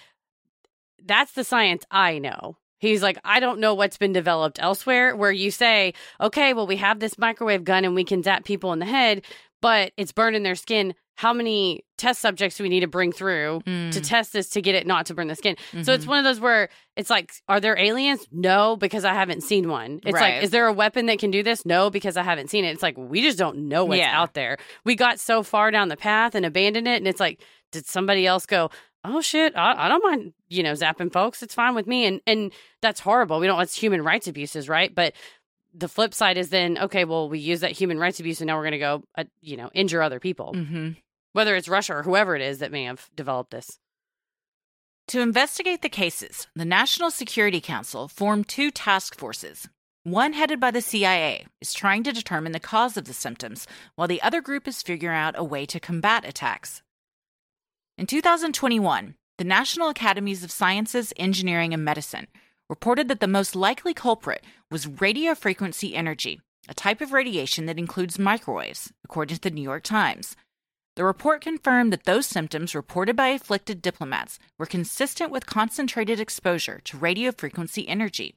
[1.04, 2.58] that's the science I know.
[2.80, 6.78] He's like, I don't know what's been developed elsewhere where you say, okay, well, we
[6.78, 9.24] have this microwave gun and we can zap people in the head,
[9.62, 10.94] but it's burning their skin.
[11.16, 14.08] How many test subjects do we need to bring through to Mm.
[14.08, 15.56] test this to get it not to burn the skin?
[15.82, 16.10] So it's Mhm.
[16.10, 18.28] one of those where it's like, are there aliens?
[18.32, 20.00] No, because I haven't seen one.
[20.06, 20.36] It's Right.
[20.36, 21.66] like, is there a weapon that can do this?
[21.66, 22.70] No, because I haven't seen it.
[22.70, 24.16] It's like, we just don't know what's Yeah.
[24.22, 24.58] out there.
[24.86, 26.98] We got so far down the path and abandoned it.
[26.98, 28.70] And it's like, did somebody else go,
[29.08, 31.42] oh shit, I, I don't mind, you know, zapping folks.
[31.44, 32.06] It's fine with me.
[32.06, 32.52] And, and
[32.82, 33.40] that's horrible.
[33.40, 34.94] We don't, that's human rights abuses, right?
[34.94, 35.14] But
[35.74, 38.56] the flip side is then, okay, well, we use that human rights abuse and now
[38.58, 40.96] we're going to go, uh, you know, injure other people, Mhm.
[41.34, 43.80] whether it's Russia or whoever it is that may have developed this.
[45.10, 49.70] To investigate the cases, the National Security Council formed two task forces.
[50.04, 54.08] One, headed by the CIA, is trying to determine the cause of the symptoms, while
[54.08, 56.82] the other group is figuring out a way to combat attacks.
[57.98, 62.28] In 2021, the National Academies of Sciences, Engineering, and Medicine
[62.70, 66.40] reported that the most likely culprit was radio frequency energy,
[66.70, 70.36] a type of radiation that includes microwaves, according to the New York Times.
[70.96, 76.80] The report confirmed that those symptoms reported by afflicted diplomats were consistent with concentrated exposure
[76.84, 78.36] to radio frequency energy.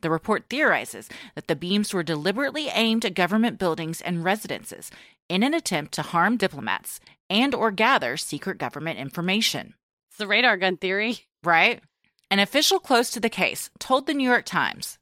[0.00, 4.90] The report theorizes that the beams were deliberately aimed at government buildings and residences
[5.28, 9.74] in an attempt to harm diplomats and or gather secret government information.
[10.08, 11.20] It's the radar gun theory.
[11.42, 11.82] Right?
[12.30, 14.98] An official close to the case told the New York Times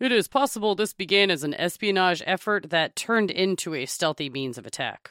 [0.00, 4.58] It is possible this began as an espionage effort that turned into a stealthy means
[4.58, 5.10] of attack.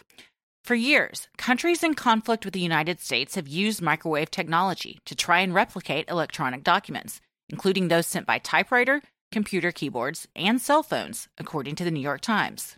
[0.64, 5.40] For years, countries in conflict with the United States have used microwave technology to try
[5.40, 11.76] and replicate electronic documents, including those sent by typewriter, computer keyboards, and cell phones, according
[11.76, 12.76] to the New York Times.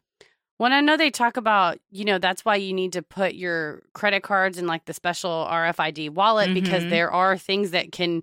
[0.57, 3.81] When I know they talk about, you know, that's why you need to put your
[3.93, 6.89] credit cards in like the special RFID wallet because Mhm.
[6.89, 8.21] there are things that can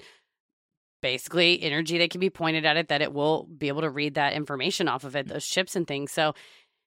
[1.01, 4.15] basically energy that can be pointed at it that it will be able to read
[4.15, 6.11] that information off of it, those chips and things.
[6.13, 6.35] So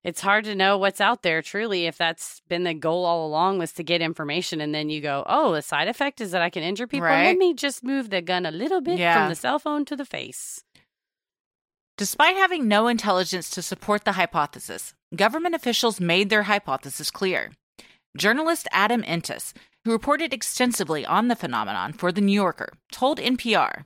[0.04, 3.58] it's hard to know what's out there truly if that's been the goal all along
[3.60, 6.50] was to get information and then you go, oh, the side effect is that I
[6.50, 7.08] can injure people.
[7.08, 7.26] Right.
[7.28, 9.20] Let me just move the gun a little bit Yeah.
[9.20, 10.64] from the cell phone to the face.
[12.02, 17.52] Despite having no intelligence to support the hypothesis, government officials made their hypothesis clear.
[18.18, 19.54] Journalist Adam Entous,
[19.86, 23.84] who reported extensively on the phenomenon for The New Yorker, told NPR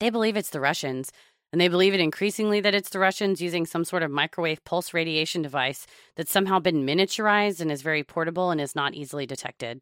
[0.00, 1.12] They believe it's the Russians,
[1.50, 4.92] and they believe it increasingly that it's the Russians using some sort of microwave pulse
[4.92, 5.86] radiation device
[6.18, 9.80] that's somehow been miniaturized and is very portable and is not easily detected.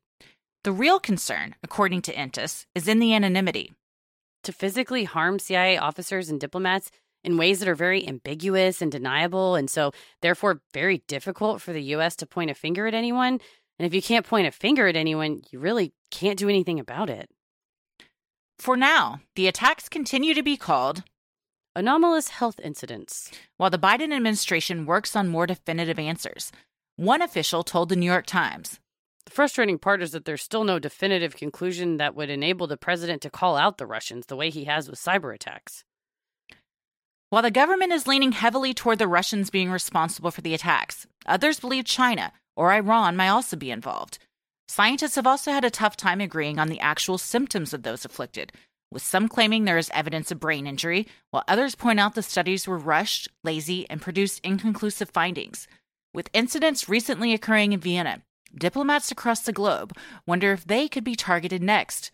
[0.63, 3.73] the real concern, according to Entous, is in the anonymity.
[4.45, 6.93] To physically harm CIA officers and diplomats
[7.29, 11.83] in ways that are very ambiguous and deniable, and so therefore very difficult for the
[11.95, 12.17] U.S.
[12.17, 13.39] to point a finger at anyone.
[13.79, 17.11] And if you can't point a finger at anyone, you really can't do anything about
[17.11, 17.31] it.
[18.59, 21.05] For now, the attacks continue to be called,
[21.77, 23.31] Anomalous health incidents.
[23.57, 26.51] while the Biden administration works on more definitive answers.
[26.97, 28.81] One official told the New York Times
[29.27, 33.23] The frustrating part is that there's still no definitive conclusion that would enable the president
[33.23, 35.85] to call out the Russians the way he has with cyber attacks.
[37.31, 41.61] While the government is leaning heavily toward the Russians being responsible for the attacks, others
[41.61, 44.19] believe China or Iran might also be involved.
[44.67, 48.51] Scientists have also had a tough time agreeing on the actual symptoms of those afflicted,
[48.91, 52.67] with some claiming there is evidence of brain injury, while others point out the studies
[52.67, 55.69] were rushed, lazy, and produced inconclusive findings.
[56.15, 58.23] With incidents recently occurring in Vienna,
[58.57, 59.95] diplomats across the globe
[60.27, 62.11] wonder if they could be targeted next.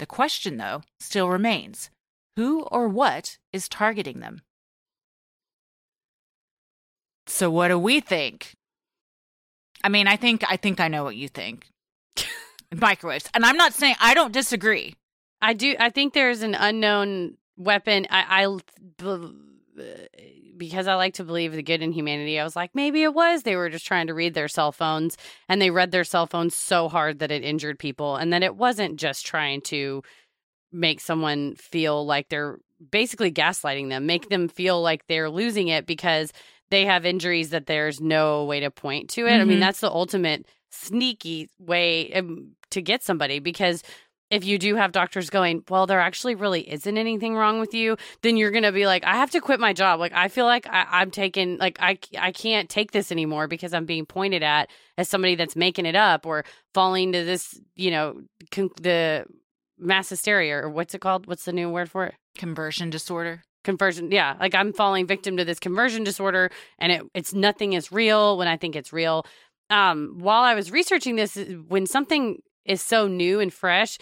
[0.00, 1.90] The question, though, still remains
[2.34, 4.42] who or what is targeting them?
[7.26, 8.54] So what do we think?
[9.82, 11.66] I mean, I think I think I know what you think.
[12.74, 13.28] Microwaves.
[13.34, 14.94] And I'm not saying I don't disagree.
[15.40, 15.76] I do.
[15.78, 18.06] I think there's an unknown weapon.
[18.10, 18.58] I,
[20.56, 22.40] because I like to believe the good in humanity.
[22.40, 25.16] I was like, maybe it was they were just trying to read their cell phones,
[25.48, 28.56] and they read their cell phones so hard that it injured people, and that it
[28.56, 30.02] wasn't just trying to
[30.72, 32.58] make someone feel like they're
[32.90, 36.32] basically gaslighting them, make them feel like they're losing it because
[36.70, 39.32] they have injuries that there's no way to point to it.
[39.40, 39.60] I mean, Mhm.
[39.60, 43.82] that's the ultimate sneaky way um, to get somebody because
[44.28, 47.96] if you do have doctors going, well, there actually really isn't anything wrong with you,
[48.22, 50.00] then you're going to be like, I have to quit my job.
[50.00, 53.72] Like, I feel like I, I'm taking, like, I, I can't take this anymore because
[53.72, 56.44] I'm being pointed at as somebody that's making it up or
[56.74, 59.26] falling to this, you know, con- the
[59.78, 61.28] mass hysteria or what's it called?
[61.28, 62.14] What's the new word for it?
[62.36, 63.44] Conversion disorder.
[63.66, 67.92] Conversion yeah like i'm falling victim to this conversion disorder and it it's nothing is
[67.92, 69.26] real when i think it's real
[69.68, 71.36] um while i was researching this
[71.68, 73.98] when something is so new and fresh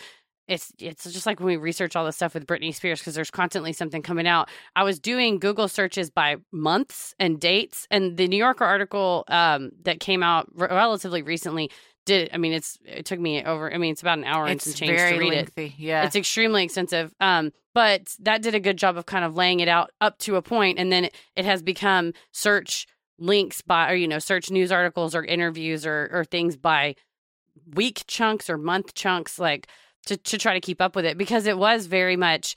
[0.46, 3.30] it's it's just like when we research all the stuff with Britney Spears because there's
[3.30, 4.50] constantly something coming out.
[4.76, 9.70] I was doing Google searches by months and dates, and the New Yorker article um,
[9.84, 11.70] that came out re- relatively recently
[12.04, 12.30] did.
[12.32, 13.72] I mean, it's it took me over.
[13.72, 15.72] I mean, it's about an hour and some change very to read it.
[15.78, 16.04] Yeah.
[16.04, 17.12] It's extremely extensive.
[17.20, 20.36] Um, but that did a good job of kind of laying it out up to
[20.36, 22.86] a point, and then it, it has become search
[23.18, 26.94] links by, or you know, search news articles or interviews or or things by
[27.74, 29.68] week chunks or month chunks, like
[30.06, 32.54] to to try to keep up with it because it was very much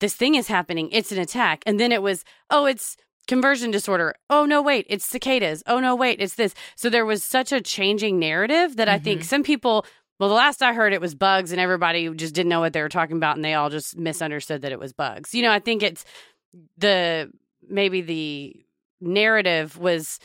[0.00, 4.14] this thing is happening, it's an attack, and then it was oh, it's conversion disorder.
[4.30, 5.62] Oh no, wait, it's cicadas.
[5.66, 6.54] Oh no, wait, it's this.
[6.76, 9.86] So there was such a changing narrative that I think some people
[10.20, 12.82] well, the last I heard, it was bugs, and everybody just didn't know what they
[12.82, 15.34] were talking about, and they all just misunderstood that it was bugs.
[15.34, 16.04] You know, I think it's
[16.78, 17.32] the
[17.68, 18.64] maybe the
[19.00, 20.20] narrative was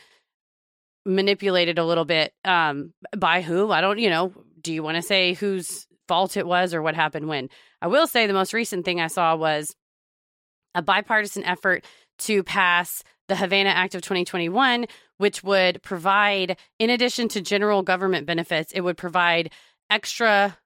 [1.06, 3.72] manipulated a little bit um, by who?
[3.72, 4.32] I don't, you know,
[4.62, 7.50] do you want to say whose fault it was or what happened when?
[7.82, 9.76] I will say the most recent thing I saw was
[10.76, 11.84] a bipartisan effort
[12.20, 14.86] to pass the Havana Act of 2021,
[15.18, 19.52] which would provide, in addition to general government benefits, it would provide
[19.90, 20.58] extra,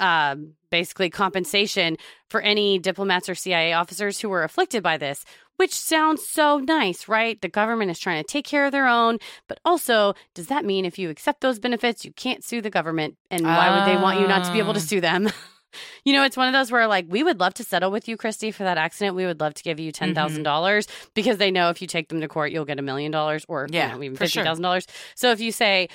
[0.00, 1.96] um, basically compensation
[2.30, 5.24] for any diplomats or CIA officers who were afflicted by this,
[5.56, 7.40] which sounds so nice, right?
[7.40, 9.18] The government is trying to take care of their own,
[9.48, 13.16] but also, does that mean if you accept those benefits, you can't sue the government?
[13.30, 14.82] And why would they want you not to be able to Ah.
[14.82, 15.30] sue them?
[16.04, 18.16] you know, it's one of those where like we would love to settle with you,
[18.16, 19.16] Christy, for that accident.
[19.16, 20.14] We would love to give you mm-hmm.
[20.14, 23.12] ten dollars because they know if you take them to court, you'll get a million
[23.12, 24.44] dollars or you Yeah, know, even fifty sure.
[24.44, 24.86] thousand dollars.
[25.14, 25.88] So if you say,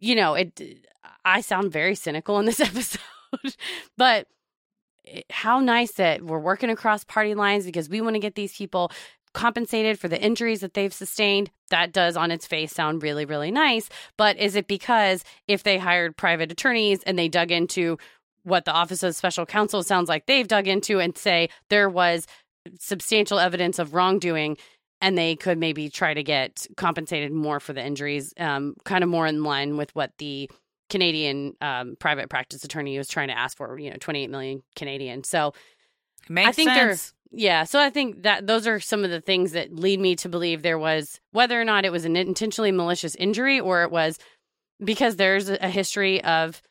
[0.00, 0.60] you know, it,
[1.24, 3.00] I sound very cynical in this episode,
[3.96, 4.28] but
[5.30, 8.90] how nice that we're working across party lines because we want to get these people
[9.36, 11.50] compensated for the injuries that they've sustained.
[11.68, 13.88] That does on its face sound really, really nice.
[14.16, 17.98] But is it because if they hired private attorneys and they dug into
[18.46, 22.26] what the Office of Special Counsel sounds like they've dug into and say there was
[22.78, 24.56] substantial evidence of wrongdoing
[25.00, 29.10] and they could maybe try to get compensated more for the injuries, um, kind of
[29.10, 30.50] more in line with what the
[30.88, 35.24] Canadian um, private practice attorney was trying to ask for, you know, 28 million Canadian.
[35.24, 35.52] So
[36.28, 37.12] Makes I think sense.
[37.12, 37.64] they're yeah.
[37.64, 40.62] So I think that those are some of the things that lead me to believe
[40.62, 44.18] there was whether or not it was an intentionally malicious injury or it was
[44.82, 46.62] because there's a history of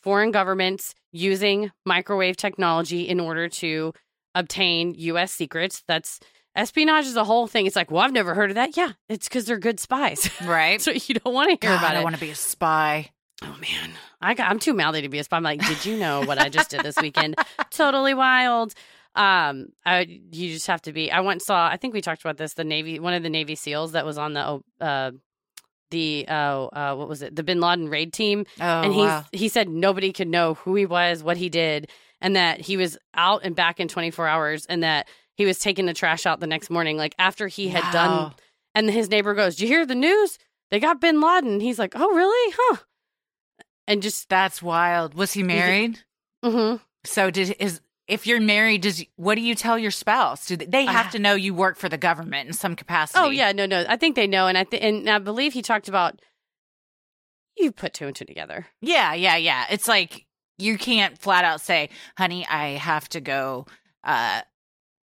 [0.00, 3.92] foreign governments using microwave technology in order to
[4.34, 5.32] obtain U.S.
[5.32, 5.82] secrets.
[5.88, 6.20] That's
[6.54, 7.66] espionage is a whole thing.
[7.66, 8.76] It's like, well, I've never heard of that.
[8.76, 10.30] Yeah, it's because they're good spies.
[10.44, 10.80] right.
[10.82, 12.00] so you don't want to hear God, about I it.
[12.00, 13.10] I want to be a spy.
[13.42, 15.36] Oh man, I got, I'm too mouthy to be a spy.
[15.36, 17.36] I'm like, did you know what I just did this weekend?
[17.70, 18.74] totally wild.
[19.14, 21.10] Um, I you just have to be.
[21.10, 21.68] I once saw.
[21.68, 22.54] I think we talked about this.
[22.54, 25.12] The Navy, one of the Navy SEALs that was on the uh
[25.90, 27.34] the uh, uh what was it?
[27.36, 29.24] The Bin Laden raid team, Oh, and he wow.
[29.32, 32.98] he said nobody could know who he was, what he did, and that he was
[33.14, 36.46] out and back in 24 hours, and that he was taking the trash out the
[36.46, 38.32] next morning, like after he had done
[38.74, 40.38] and his neighbor goes, do you hear the news?
[40.70, 42.54] They got Bin Laden." He's like, "Oh, really?
[42.58, 42.76] Huh?"
[43.86, 45.14] And just, That's wild.
[45.14, 46.00] Was he married?
[46.44, 50.46] hmm So did is if you're married, does what do you tell your spouse?
[50.46, 51.10] Do they, they have Ah.
[51.10, 53.18] to know you work for the government in some capacity?
[53.22, 55.62] oh yeah, no, no, I think they know, and I th- and I believe he
[55.62, 56.20] talked about
[57.56, 58.66] you put two and two together.
[58.80, 59.66] yeah, yeah, yeah.
[59.70, 60.26] It's like
[60.58, 63.66] you can't flat out say, "Honey, I have to go
[64.04, 64.42] uh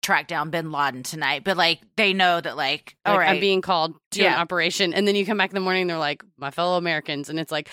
[0.02, 3.40] track down Bin Laden tonight," but like they know that, like, all Like, right, I'm
[3.40, 5.98] being called to an operation, and then you come back in the morning, and they're
[5.98, 7.70] like, "My fellow Americans," and it's like,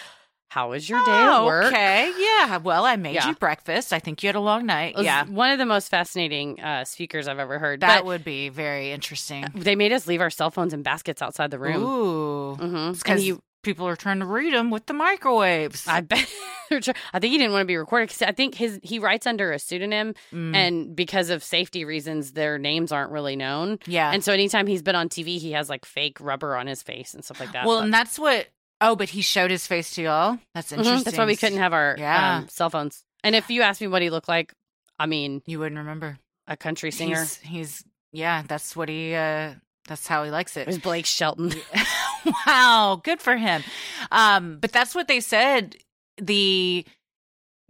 [0.53, 2.59] "How was your day at Oh, work?" Okay, yeah.
[2.59, 3.29] Well, I made Yeah.
[3.29, 3.93] you breakfast.
[3.93, 4.93] I think you had a long night.
[4.95, 7.81] It was Yeah, one of the most fascinating uh, speakers I've ever heard.
[7.81, 9.47] that but would be very interesting.
[9.55, 11.83] they made us leave our cell phones in baskets outside the room.
[11.83, 15.87] Ooh, And because he people are trying to read them with the microwaves.
[15.87, 16.27] I bet.
[16.73, 19.53] I think he didn't want to be recorded because I think his he writes under
[19.53, 20.57] a pseudonym, Mm.
[20.57, 23.79] and because of safety reasons, their names aren't really known.
[23.87, 26.83] yeah, And so anytime he's been on TV, he has like fake rubber on his
[26.83, 27.67] face and stuff like that.
[27.67, 28.49] well, But- and that's what.
[28.85, 30.39] Oh, but he showed his face to y'all.
[30.55, 31.05] That's interesting.
[31.05, 32.39] That's why we couldn't have our Yeah.
[32.39, 33.05] um, cell phones.
[33.25, 34.53] And if you ask me what he looked like,
[34.99, 36.19] I mean, You wouldn't remember.
[36.49, 37.21] a country singer.
[37.21, 38.43] He's, he's yeah.
[38.47, 39.15] That's what he.
[39.15, 39.55] uh
[39.89, 40.67] That's how he likes It it.
[40.67, 41.53] was Blake Shelton.
[42.47, 43.63] wow, good for him.
[44.11, 45.77] Um, but that's what they said.
[46.19, 46.85] The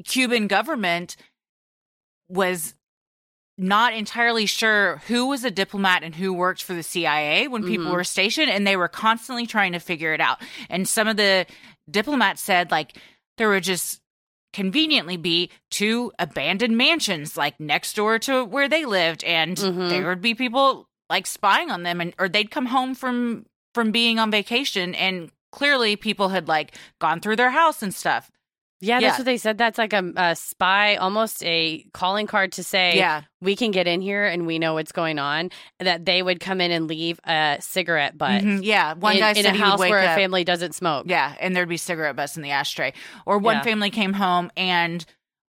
[0.05, 1.17] Cuban government
[2.29, 2.75] was
[3.59, 7.87] not entirely sure who was a diplomat and who worked for the CIA when people
[7.87, 7.93] Mhm.
[7.93, 10.41] were stationed, and they were constantly trying to figure it out.
[10.71, 11.47] And some of the
[11.91, 12.97] diplomats said, like,
[13.39, 14.01] there would just
[14.53, 19.89] conveniently be two abandoned mansions, like next door to where they lived, and Mhm.
[19.89, 23.91] there would be people like spying on them, and or they'd come home from from
[23.91, 28.31] being on vacation, and clearly people had like gone through their house and stuff.
[28.83, 29.09] Yeah, Yeah.
[29.09, 29.57] that's what they said.
[29.59, 33.23] That's like a, a spy, almost a calling card to say, Yeah.
[33.41, 35.51] we can get in here and we know what's going on.
[35.79, 39.31] That they would come in and leave a cigarette butt Mhm, Yeah, one in, guy
[39.33, 40.11] in a house where up.
[40.11, 41.07] a family doesn't smoke.
[41.09, 42.93] Yeah, and there'd be cigarette butts in the ashtray.
[43.25, 43.63] Or one Yeah.
[43.63, 45.05] family came home and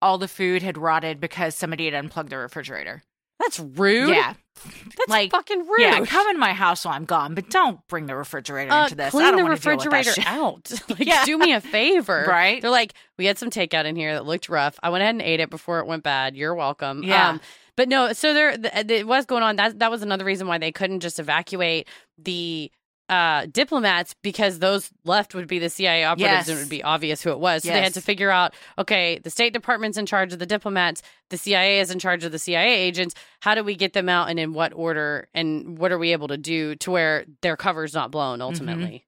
[0.03, 3.03] all the food had rotted because somebody had unplugged the refrigerator.
[3.41, 4.11] That's rude.
[4.11, 4.35] Yeah,
[4.65, 5.81] that's like, fucking rude.
[5.81, 6.05] yeah.
[6.05, 9.11] Come in my house while I'm gone, but don't bring the refrigerator Uh, into this.
[9.11, 10.71] clean I don't the wanna deal with that refrigerator out.
[10.91, 11.25] like, Yeah.
[11.25, 12.25] do me a favor.
[12.29, 12.61] Right.
[12.61, 14.79] They're like, we had some takeout in here that looked rough.
[14.83, 16.37] I went ahead and ate it before it went bad.
[16.37, 16.99] You're welcome.
[16.99, 17.39] Um, Yeah.
[17.77, 19.57] but no, so there, th- it was going on.
[19.57, 21.89] That that was another reason why they couldn't just evacuate
[22.19, 22.71] the
[23.11, 27.21] uh, diplomats because those left would be the CIA operatives and it would be obvious
[27.21, 27.65] who it was.
[27.65, 31.03] So they had to figure out, okay, the State Department's in charge of the diplomats,
[31.29, 33.17] the CIA is in charge of the CIA agents.
[33.41, 36.29] How do we get them out and in what order and what are we able
[36.29, 39.07] to do to where their cover's not blown ultimately?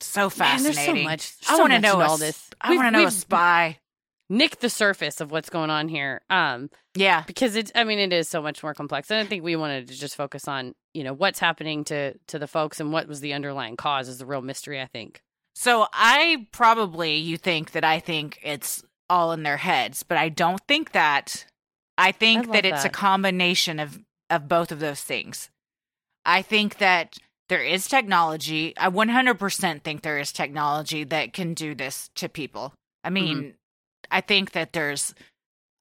[0.00, 0.74] So Man, fascinating.
[0.74, 1.32] there's so much.
[1.48, 2.50] I so want to know all this.
[2.60, 3.78] I want to know a spy.
[4.28, 6.20] Nick the surface of what's going on here.
[6.30, 7.70] Um, Yeah, because it's.
[7.74, 9.10] I mean, it is so much more complex.
[9.10, 12.38] And I think we wanted to just focus on you know what's happening to to
[12.38, 14.80] the folks and what was the underlying cause is the real mystery.
[14.80, 15.20] I think.
[15.54, 20.28] So I probably you think that I think it's all in their heads, but I
[20.28, 21.46] don't think that.
[21.98, 23.98] I think love that it's a combination of
[24.28, 25.50] of both of those things.
[26.24, 27.16] I think that
[27.48, 28.76] there is technology.
[28.76, 32.74] I 100% think there is technology that can do this to people.
[33.04, 33.54] I mean,
[34.10, 35.14] I think that there's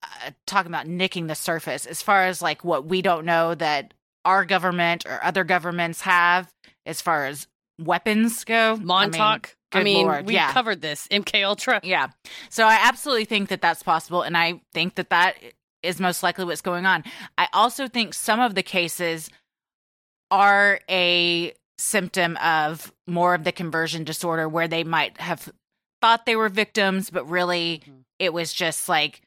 [0.03, 3.93] uh, talking about nicking the surface as far as like what we don't know that
[4.23, 6.51] our government or other governments have
[6.85, 7.47] as far as
[7.79, 8.73] weapons go.
[8.73, 9.55] I mean, Montauk.
[9.71, 10.53] I mean, we yeah.
[10.53, 11.07] covered this.
[11.09, 11.81] MK Ultra.
[11.83, 12.07] Yeah.
[12.49, 14.21] So I absolutely think that that's possible.
[14.21, 15.35] And I think that that
[15.83, 17.03] is most likely what's going on.
[17.37, 19.29] I also think some of the cases
[20.31, 25.51] are a symptom of more of the conversion disorder where they might have
[26.05, 27.81] thought they were victims, but really
[28.19, 29.23] it was just like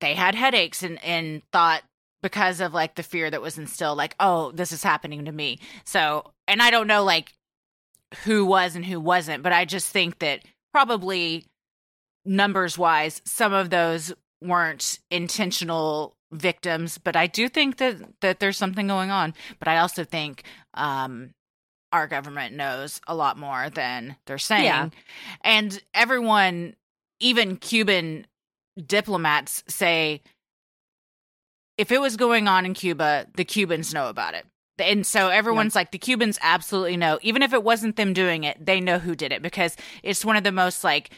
[0.00, 1.82] they had headaches and, and thought
[2.22, 5.58] because of like the fear that was instilled, like, oh, this is happening to me.
[5.84, 7.34] So, and I don't know like
[8.24, 10.40] who was and who wasn't, but I just think that
[10.72, 11.44] probably
[12.24, 14.10] numbers wise, some of those
[14.40, 19.34] weren't intentional victims, but I do think that that there's something going on.
[19.58, 21.34] But I also think um
[21.94, 24.64] our government knows a lot more than they're saying.
[24.64, 24.88] Yeah.
[25.42, 26.74] And everyone,
[27.20, 28.26] even Cuban
[28.84, 30.20] diplomats say
[31.78, 34.44] if it was going on in Cuba, the Cubans know about it.
[34.76, 37.20] And so everyone's like, the Cubans absolutely know.
[37.22, 40.36] Even if it wasn't them doing it, they know who did it because it's one
[40.36, 41.10] of the most like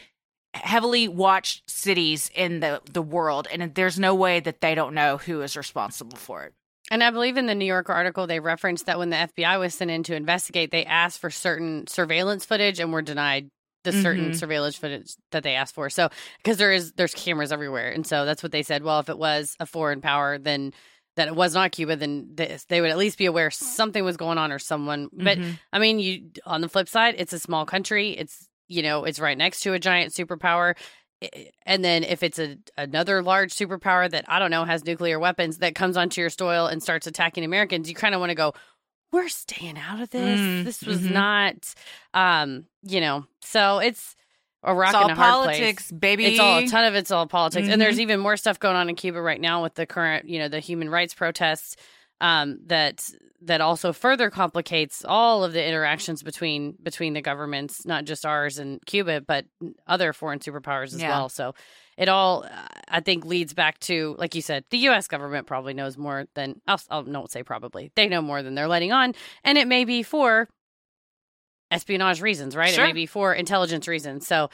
[0.53, 3.47] heavily watched cities in the, the world.
[3.51, 6.53] And there's no way that they don't know who is responsible for it.
[6.89, 9.75] And I believe in the New Yorker article, they referenced that when the FBI was
[9.75, 13.49] sent in to investigate, they asked for certain surveillance footage and were denied
[13.83, 14.35] the certain Mhm.
[14.35, 15.89] surveillance footage that they asked for.
[15.89, 18.83] So, because there is there's cameras everywhere, and so that's what they said.
[18.83, 20.73] Well, if it was a foreign power, then
[21.15, 24.17] that it was not Cuba, then they, they would at least be aware something was
[24.17, 25.09] going on or someone.
[25.13, 25.59] But Mhm.
[25.73, 28.11] I mean, you on the flip side, it's a small country.
[28.11, 30.75] It's you know, it's right next to a giant superpower.
[31.23, 35.19] I- And then if it's a another large superpower that I don't know has nuclear
[35.19, 38.35] weapons that comes onto your soil and starts attacking Americans, you kind of want to
[38.35, 38.53] go,
[39.11, 40.39] "We're staying out of this.
[40.39, 41.11] Mm, this was mhm.
[41.11, 41.73] not,
[42.13, 44.15] um, you know." So it's
[44.63, 45.99] a rock It's all and a hard politics, place.
[45.99, 46.25] baby.
[46.25, 48.01] It's all a ton of it's all politics, and there's Mhm.
[48.01, 50.59] even more stuff going on in Cuba right now with the current, you know, the
[50.59, 51.75] human rights protests
[52.21, 53.07] um, that
[53.41, 58.57] that also further complicates all of the interactions between between the governments, not just ours
[58.57, 59.45] and Cuba, but
[59.85, 61.09] other foreign superpowers as Yeah.
[61.09, 61.29] well.
[61.29, 61.53] So
[61.97, 65.07] it all, uh, I think, leads back to, like you said, the U.S.
[65.07, 68.67] government probably knows more than I'll, I'll not say probably they know more than they're
[68.67, 69.13] letting on,
[69.43, 70.47] and it may be for
[71.71, 72.73] espionage reasons, right?
[72.73, 72.85] Sure.
[72.85, 74.25] It may be for intelligence reasons.
[74.27, 74.49] So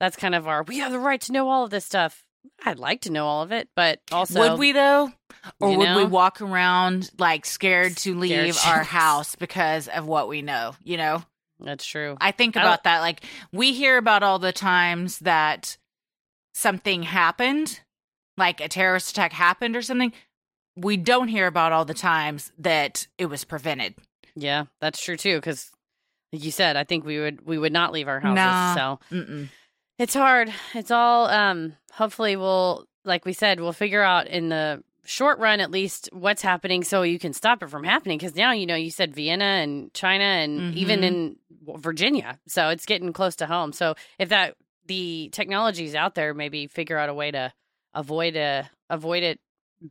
[0.00, 2.24] that's kind of our we have the right to know all of this stuff.
[2.64, 5.12] I'd like to know all of it, but also would we though?
[5.60, 10.42] Or would we walk around like scared to leave our house because of what we
[10.42, 10.74] know?
[10.82, 11.22] You know?
[11.60, 12.16] That's true.
[12.20, 13.00] I think I about that.
[13.00, 13.22] Like
[13.52, 15.76] we hear about all the times that
[16.54, 17.80] something happened,
[18.36, 20.12] like a terrorist attack happened or something.
[20.76, 23.94] We don't hear about all the times that it was prevented.
[24.36, 25.36] Yeah, that's true too.
[25.36, 25.70] Because,
[26.32, 28.36] like you said, I think we would we would not leave our houses.
[28.36, 28.74] Nah.
[28.74, 29.48] So Mm-mm.
[29.98, 30.52] it's hard.
[30.74, 31.26] It's all.
[31.26, 31.74] Um.
[31.98, 36.42] Hopefully, we'll like we said, we'll figure out in the short run at least what's
[36.42, 38.18] happening, so you can stop it from happening.
[38.18, 41.04] Because now you know you said Vienna and China and even Mhm.
[41.04, 41.36] in
[41.80, 43.72] Virginia, so it's getting close to home.
[43.72, 47.52] So if that the technology's out there, maybe figure out a way to
[47.94, 49.40] avoid a avoid it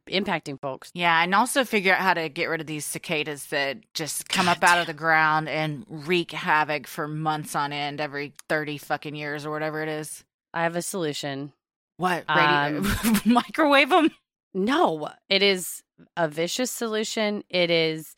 [0.08, 0.92] impacting folks.
[0.94, 4.50] Yeah, and also figure out how to get rid of these cicadas that just come
[4.50, 9.16] up out of the ground and wreak havoc for months on end every 30 fucking
[9.16, 10.24] years or whatever it is.
[10.54, 11.54] I have a solution.
[11.98, 12.26] What?
[12.30, 14.10] Radio- Um, microwave them?
[14.54, 15.84] No, it is
[16.16, 17.44] a vicious solution.
[17.50, 18.16] It is.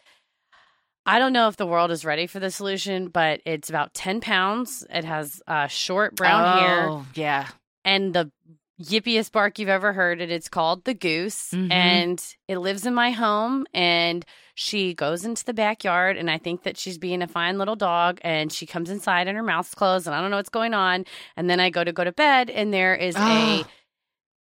[1.06, 4.22] I don't know if the world is ready for the solution, but it's about 10
[4.22, 4.86] pounds.
[4.90, 7.48] It has uh, short brown hair Oh, Yeah.
[7.84, 8.32] and the
[8.82, 10.22] yippiest bark you've ever heard.
[10.22, 11.50] And it's called the goose.
[11.52, 11.72] Mhm.
[11.72, 13.66] And it lives in my home.
[13.74, 14.24] And
[14.62, 16.18] she goes into the backyard.
[16.18, 18.20] And I think that she's being a fine little dog.
[18.24, 20.06] And she comes inside and her mouth's closed.
[20.06, 21.06] And I don't know what's going on.
[21.38, 22.50] And then I go to go to bed.
[22.50, 23.64] And there is a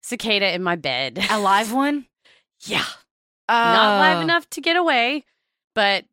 [0.01, 1.19] cicada in my bed.
[1.29, 2.05] A live one?
[2.61, 2.85] yeah.
[3.49, 4.21] not live Oh.
[4.21, 5.25] enough to get away,
[5.73, 6.05] but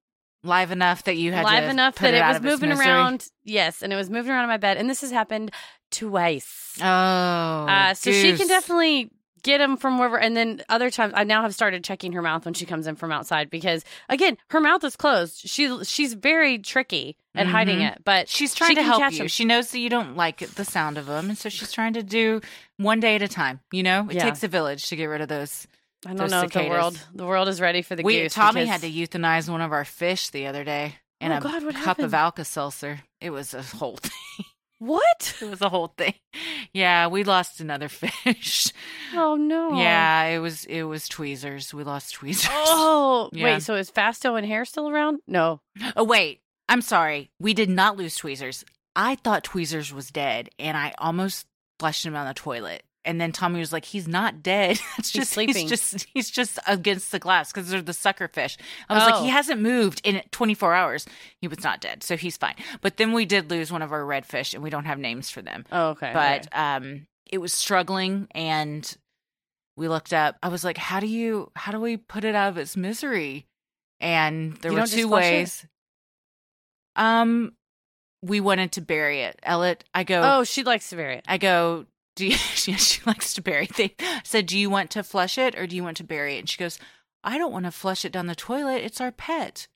[0.45, 3.29] Live enough that you had live enough that it, out was moving around.
[3.45, 5.53] Yes, and it was moving around in my bed, and this has happened
[5.93, 6.77] twice.
[6.81, 6.85] Oh.
[6.85, 9.13] uh, so she can definitely
[9.43, 10.19] get him from wherever.
[10.19, 12.97] And then other times, I now have started checking her mouth when she comes in
[12.97, 15.39] from outside because, again, her mouth is closed.
[15.49, 17.93] She she's very tricky at hiding Mhm.
[17.93, 19.21] it, but She's trying she to help you.
[19.23, 19.29] 'em.
[19.29, 22.03] She knows that you don't like the sound of them, and so she's trying to
[22.03, 22.41] do
[22.77, 23.61] one day at a time.
[23.73, 24.25] You know, it Yeah.
[24.25, 25.67] takes a village to get rid of those.
[26.05, 28.35] I don't those know if the world the world is ready for the we goose.
[28.35, 31.41] Tommy because- had to euthanize one of our fish the other day in Oh, a
[31.41, 32.13] God, what cup of?
[32.13, 33.01] Alka Seltzer.
[33.21, 34.45] It was a whole thing.
[34.87, 35.37] What?
[35.41, 36.15] It was a whole thing.
[36.75, 38.69] Yeah, we lost another fish.
[39.15, 39.79] Oh no!
[39.79, 41.75] Yeah, it was it was tweezers.
[41.75, 42.49] We lost tweezers.
[42.51, 43.45] Oh Yeah.
[43.45, 45.21] wait, so is Fasto and Hair still around?
[45.27, 45.61] No.
[45.97, 46.41] Oh wait,
[46.71, 47.31] I'm sorry.
[47.39, 48.65] We did not lose tweezers.
[48.97, 51.47] I thought tweezers was dead, and I almost
[51.79, 52.83] flushed him down the toilet.
[53.05, 54.79] And then Tommy was like, "He's not dead.
[54.99, 55.55] it's He's just sleeping.
[55.69, 58.57] he's just he's just against the glass because they're the sucker fish."
[58.89, 59.25] I was like, Oh.
[59.25, 61.07] "He hasn't moved in 24 hours.
[61.41, 64.03] He was not dead, so he's fine." But then we did lose one of our
[64.03, 65.65] redfish, and we don't have names for them.
[65.73, 66.11] Oh, okay.
[66.13, 66.57] But okay.
[66.57, 68.97] um, it was struggling, and
[69.77, 70.37] we looked up.
[70.43, 71.51] I was like, "How do you?
[71.57, 73.47] How do we put it out of its misery?"
[74.01, 75.31] And there You were two flush it?
[75.33, 75.67] ways.
[76.97, 77.53] Um,
[78.23, 79.39] we wanted to bury it.
[79.43, 80.21] Ellet, I go.
[80.39, 81.25] oh, she likes to bury it.
[81.29, 81.87] I go,
[82.23, 83.93] do you, she, she likes to bury things.
[84.01, 86.41] I said, do you want to flush it or do you want to bury it?
[86.41, 86.79] And she goes,
[87.25, 88.83] I don't want to flush it down the toilet.
[88.85, 89.67] It's our pet.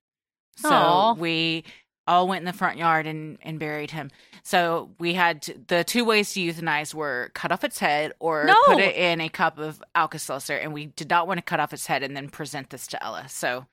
[0.56, 1.14] So Aw.
[1.14, 1.64] we
[2.06, 4.10] all went in the front yard and, and buried him.
[4.44, 8.44] So we had to, the two ways to euthanize were cut off its head or
[8.44, 8.55] No.
[8.66, 10.56] put it in a cup of Alka-Seltzer.
[10.56, 13.02] And we did not want to cut off its head and then present this to
[13.02, 13.28] Ella.
[13.28, 13.66] So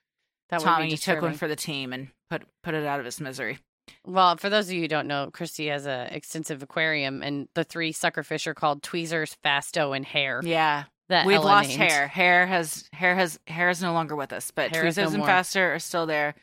[0.50, 3.60] That Tommy took one for the team and put put it out of its misery.
[4.06, 7.64] Well, for those of you who don't know, Christy has an extensive aquarium, and the
[7.64, 10.42] three suckerfish are called Tweezers, Fasto, and Hair.
[10.44, 10.86] Yeah.
[11.10, 11.82] That We've Ella lost named.
[11.82, 12.08] hair.
[12.08, 15.14] Hair has hair has hair is no longer with us, but Hair is no Tweezers
[15.16, 15.26] and.
[15.26, 16.34] Faster are still there.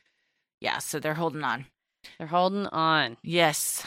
[0.61, 1.65] Yeah, so they're holding on.
[2.19, 3.17] They're holding on.
[3.23, 3.87] Yes.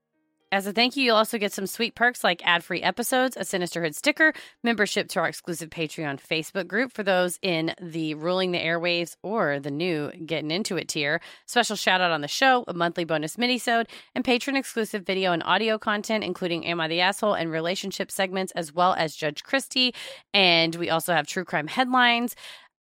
[0.53, 3.41] As a thank you, you'll also get some sweet perks like ad free episodes, a
[3.41, 4.33] Sinisterhood sticker,
[4.63, 9.61] membership to our exclusive Patreon Facebook group for those in the Ruling the Airwaves or
[9.61, 13.37] the new Getting Into It tier, special shout out on the show, a monthly bonus
[13.37, 18.11] minisode, and patron exclusive video and audio content, including Am I the Asshole and relationship
[18.11, 19.95] segments, as well as Judge Christie.
[20.33, 22.35] And we also have true crime headlines.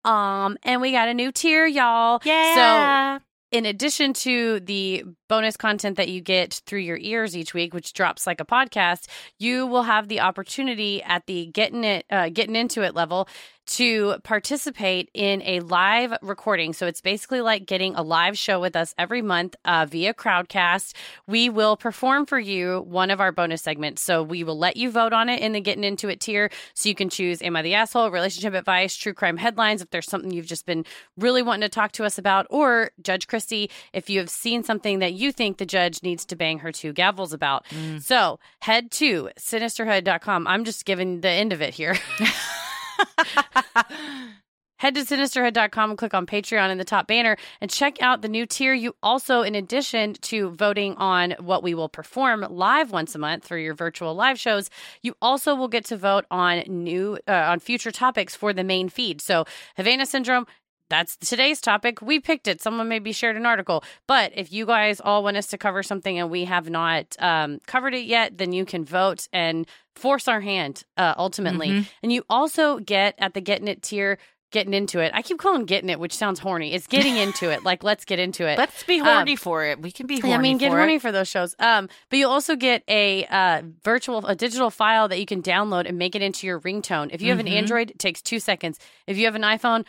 [0.05, 2.21] Um, and we got a new tier, y'all.
[2.25, 3.19] Yeah.
[3.19, 7.73] So in addition to the bonus content that you get through your ears each week,
[7.73, 9.09] which drops like a podcast,
[9.39, 13.29] you will have the opportunity at the getting it, uh, getting into it level
[13.67, 16.73] to participate in a live recording.
[16.73, 20.95] So it's basically like getting a live show with us every month uh, via Crowdcast.
[21.27, 24.03] We will perform for you one of our bonus segments.
[24.03, 26.51] So we will let you vote on it in the getting into it tier.
[26.75, 30.09] So you can choose Am I the Asshole, relationship advice, true crime headlines, if there's
[30.09, 30.85] something you've just been
[31.17, 35.01] really wanting to talk to us about, or Judge Christie, if you have seen something
[35.01, 37.67] that you think the judge needs to bang her two gavels about.
[38.01, 40.47] So head to sinisterhood.com.
[40.47, 41.97] I'm just giving the end of it here.
[44.79, 48.29] Head to sinisterhood.com and click on Patreon in the top banner and check out the
[48.29, 48.75] new tier.
[48.75, 53.45] You also, in addition to voting on what we will perform live once a month
[53.45, 54.69] through your virtual live shows,
[55.01, 58.91] you also will get to vote on new uh, on future topics for the main
[58.91, 59.23] feed.
[59.23, 59.47] So,
[59.77, 60.47] Havana syndrome.
[60.89, 62.01] That's today's topic.
[62.01, 62.61] We picked it.
[62.61, 63.83] Someone maybe shared an article.
[64.07, 67.61] But if you guys all want us to cover something and we have not um,
[67.67, 71.69] covered it yet, then you can vote and force our hand uh, ultimately.
[71.69, 71.87] Mhm.
[72.03, 74.19] And you also get at the Getting It tier
[74.53, 75.11] getting into it.
[75.13, 76.73] I keep calling getting it, which sounds horny.
[76.73, 77.65] It's getting into it.
[77.65, 78.57] Like let's get into it.
[78.57, 79.83] Let's be horny for it.
[79.83, 81.03] We can be horny I mean, get for horny it.
[81.03, 81.57] for those shows.
[81.59, 85.87] Um, but you'll also get a uh, virtual, a digital file that you can download
[85.89, 87.11] and make it into your ringtone.
[87.13, 87.57] If you have an Mhm.
[87.57, 88.79] Android, it takes two seconds.
[89.09, 89.85] If you have an iPhone,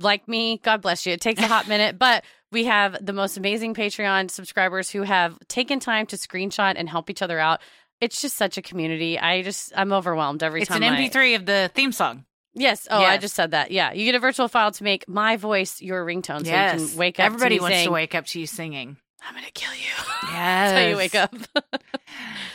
[0.00, 1.98] like me, God bless you, it takes a hot minute.
[1.98, 6.88] But we have the most amazing Patreon subscribers who have taken time to screenshot and
[6.88, 7.60] help each other out.
[8.00, 9.18] It's just such a community.
[9.18, 10.82] I just, I'm overwhelmed every It's time.
[10.82, 12.24] It's an I- MP3 of the theme song.
[12.54, 12.88] Yes.
[12.90, 13.70] Oh, I just said that.
[13.70, 13.92] Yeah.
[13.92, 16.80] You get a virtual file to make my voice your ringtone so yes.
[16.80, 17.32] you can wake up.
[17.32, 18.96] Me wants saying, to wake up to you singing.
[19.22, 19.94] I'm going to kill you.
[20.22, 20.32] Yes.
[20.32, 21.34] That's how you wake up.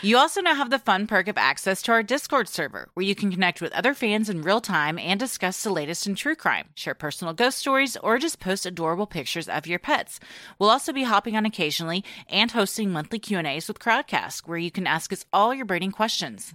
[0.03, 3.15] You also now have the fun perk of access to our Discord server, where you
[3.15, 6.67] can connect with other fans in real time and discuss the latest in true crime,
[6.75, 10.19] share personal ghost stories, or just post adorable pictures of your pets.
[10.59, 14.85] We'll also be hopping on occasionally and hosting monthly Q&As with Crowdcast, where you can
[14.85, 16.53] ask us all your burning questions.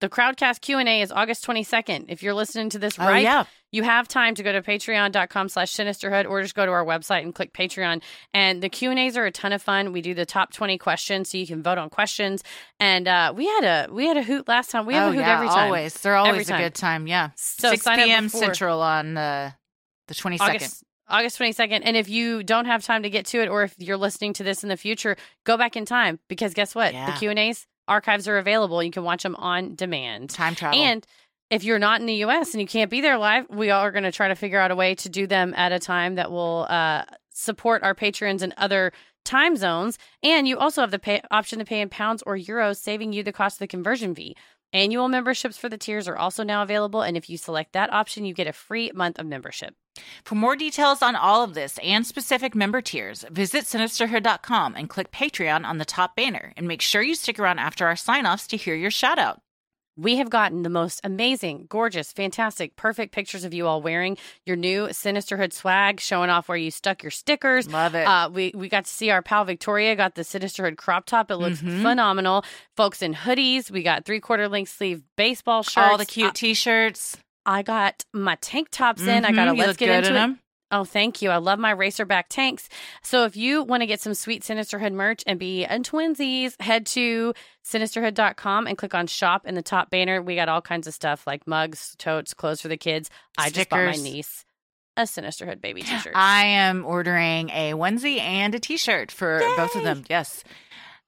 [0.00, 2.06] The Crowdcast Q&A is August 22nd.
[2.08, 3.44] If you're listening to this Oh, right, yeah.
[3.70, 7.22] you have time to go to patreon.com slash sinisterhood or just go to our website
[7.22, 8.02] and click Patreon.
[8.32, 9.92] And the Q&As are a ton of fun.
[9.92, 12.42] We do the top 20 questions so you can vote on questions.
[12.78, 14.86] And uh, we had a we had a hoot last time.
[14.86, 15.66] We have oh, a hoot yeah, every time.
[15.66, 15.92] always.
[15.94, 17.30] They're always a good time, yeah.
[17.36, 18.30] So 6 p.m.
[18.30, 19.52] Central on the,
[20.08, 20.40] the 22nd.
[20.40, 21.82] August August 22nd.
[21.84, 24.44] And if you don't have time to get to it or if you're listening to
[24.44, 26.94] this in the future, go back in time because guess what?
[26.94, 27.10] Yeah.
[27.10, 28.82] The Q&As archives are available.
[28.82, 30.30] You can watch them on demand.
[30.30, 30.80] Time travel.
[30.80, 31.06] And
[31.50, 34.04] if you're not in the US and you can't be there live, we are going
[34.04, 36.66] to try to figure out a way to do them at a time that will
[36.70, 38.92] uh, support our patrons in other
[39.24, 39.98] time zones.
[40.22, 43.22] And you also have the pay- option to pay in pounds or euros, saving you
[43.22, 44.36] the cost of the conversion fee.
[44.72, 48.24] Annual memberships for the tiers are also now available, and if you select that option,
[48.24, 49.74] you get a free month of membership.
[50.24, 55.10] For more details on all of this and specific member tiers, visit sinisterhood.com and click
[55.10, 58.56] Patreon on the top banner and make sure you stick around after our sign-offs to
[58.56, 59.40] hear your shout out.
[59.96, 64.56] We have gotten the most amazing, gorgeous, fantastic, perfect pictures of you all wearing your
[64.56, 67.70] new Sinisterhood swag, showing off where you stuck your stickers.
[67.70, 68.06] Love it.
[68.06, 71.30] Uh, we we got to see our pal Victoria got the Sinisterhood crop top.
[71.30, 72.44] It looks phenomenal.
[72.76, 73.70] Folks in hoodies.
[73.70, 75.76] We got three quarter length sleeve baseball shirts.
[75.76, 77.18] all the cute I, t-shirts.
[77.46, 79.24] I got my tank tops in.
[79.24, 80.36] I got a Mhm, let's get into in it.
[80.72, 81.30] Oh, thank you.
[81.30, 82.68] I love my Racerback tanks.
[83.02, 86.86] So if you want to get some sweet Sinisterhood merch and be a twinsies, head
[86.86, 87.34] to
[87.64, 90.22] sinisterhood.com and click on shop in the top banner.
[90.22, 93.10] We got all kinds of stuff like mugs, totes, clothes for the kids.
[93.36, 94.44] I just bought my niece
[94.96, 96.12] a Sinisterhood baby t-shirt.
[96.14, 100.04] I am ordering a onesie and a t-shirt for both of them.
[100.08, 100.44] Yes.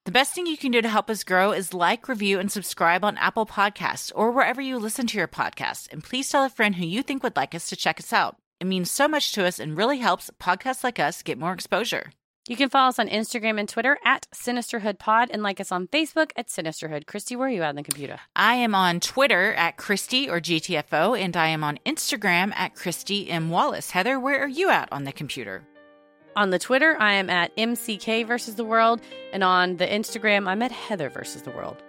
[0.04, 3.04] The best thing you can do to help us grow is like, review, and subscribe
[3.04, 5.92] on Apple Podcasts or wherever you listen to your podcast.
[5.92, 8.36] And please tell a friend who you think would like us to check us out.
[8.58, 12.10] It means so much to us and really helps podcasts like us get more exposure.
[12.48, 15.86] you can follow us on Instagram and Twitter at Sinisterhood Pod and like us on
[15.86, 17.06] Facebook at Sinisterhood.
[17.06, 18.18] Christy, where are you at on the computer?
[18.34, 23.30] I am on Twitter at Christy or GTFO, and I am on Instagram at Christy
[23.30, 23.50] M.
[23.50, 23.90] Wallace.
[23.92, 25.62] Heather, where are you at on the computer?
[26.34, 29.00] On the Twitter, I am at MCK versus the world.
[29.32, 31.82] And on the Instagram, I'm at Heather versus the world.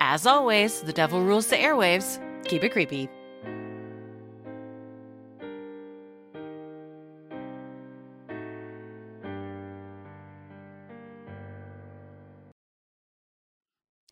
[0.00, 2.18] As always, the devil rules the airwaves.
[2.44, 3.08] Keep it creepy.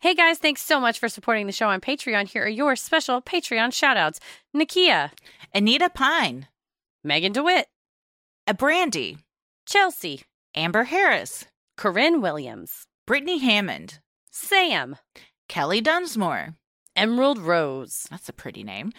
[0.01, 2.27] Hey guys, thanks so much for supporting the show on Patreon.
[2.27, 4.19] Here are your special Patreon shoutouts
[4.55, 5.11] Nakia,
[5.55, 6.47] Anita Pine,
[7.05, 7.67] Megan DeWitt,
[8.45, 9.17] a Brandy,
[9.65, 10.21] Chelsea,
[10.55, 11.45] Amber Harris,
[11.77, 13.99] Corinne Williams, Brittany Hammond,
[14.31, 14.97] Sam,
[15.49, 16.55] Kelly Dunsmore.
[16.95, 18.91] Emerald Rose, That's a pretty name.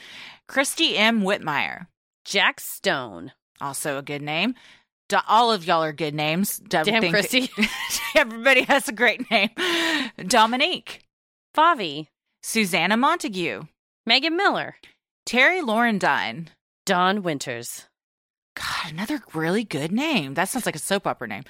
[0.49, 1.23] Christy M.
[1.23, 1.87] Whitmire.
[2.25, 3.31] Jack Stone,
[3.61, 4.55] Also a good name.
[5.29, 6.59] All of y'all are good names.
[6.59, 7.49] Don't Damn, think- Christy.
[8.17, 9.51] Everybody has a great name.
[10.27, 11.05] Dominique.
[11.57, 12.09] Favi,
[12.43, 13.63] Susanna Montague.
[14.07, 14.75] Megan Miller,
[15.25, 16.49] Terry Laurendine.
[16.87, 17.87] Don Winters,
[18.57, 20.35] God, another really good name.
[20.35, 21.45] That sounds like a soap opera name.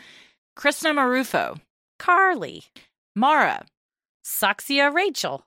[0.57, 1.61] Krishna Marufo.
[1.99, 2.65] Carly,
[3.15, 3.65] Mara.
[4.25, 5.45] Saxia Rachel,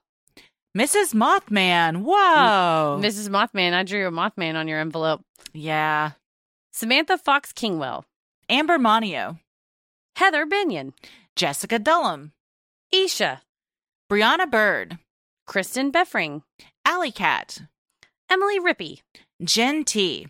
[0.76, 1.12] Mrs.
[1.14, 2.02] Mothman.
[2.02, 3.00] Whoa.
[3.02, 3.28] Mrs.
[3.28, 3.72] Mothman.
[3.74, 5.22] I drew a Mothman on your envelope.
[5.52, 6.12] yeah.
[6.72, 8.04] Samantha Fox Kingwell,
[8.48, 9.40] Amber Monio.
[10.14, 10.92] Heather Binion,
[11.34, 12.30] Jessica Dullum.
[12.92, 13.42] Isha,
[14.10, 14.98] Brianna Bird.
[15.46, 16.42] Kristen Beffring,
[16.84, 17.62] Alley Cat.
[18.30, 19.00] Emily Rippey,
[19.42, 20.28] Jen T.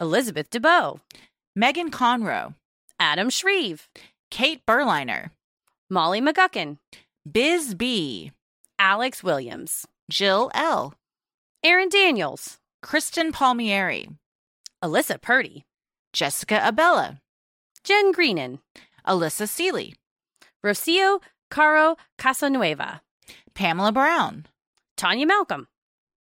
[0.00, 1.00] Elizabeth DeBow,
[1.56, 2.54] Megan Conroe.
[3.00, 3.88] Adam Shreve,
[4.30, 5.30] Kate Berliner.
[5.90, 6.78] Molly McGuckin,
[7.30, 8.32] Biz B.
[8.78, 10.94] Alex Williams, Jill L.
[11.64, 14.08] Aaron Daniels, Kristen Palmieri.
[14.82, 15.64] Alyssa Purdy,
[16.12, 17.20] Jessica Abella.
[17.82, 18.60] Jen Greenan,
[19.06, 19.94] Alyssa Seeley.
[20.64, 21.20] Rocio
[21.50, 23.00] Caro Casanueva,
[23.54, 24.46] Pamela Brown.
[24.96, 25.68] Tanya Malcolm,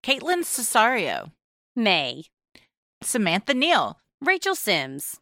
[0.04, 1.32] Caitlin Cesario.
[1.76, 2.24] May,
[3.02, 3.98] Samantha Neal.
[4.20, 5.20] Rachel Sims,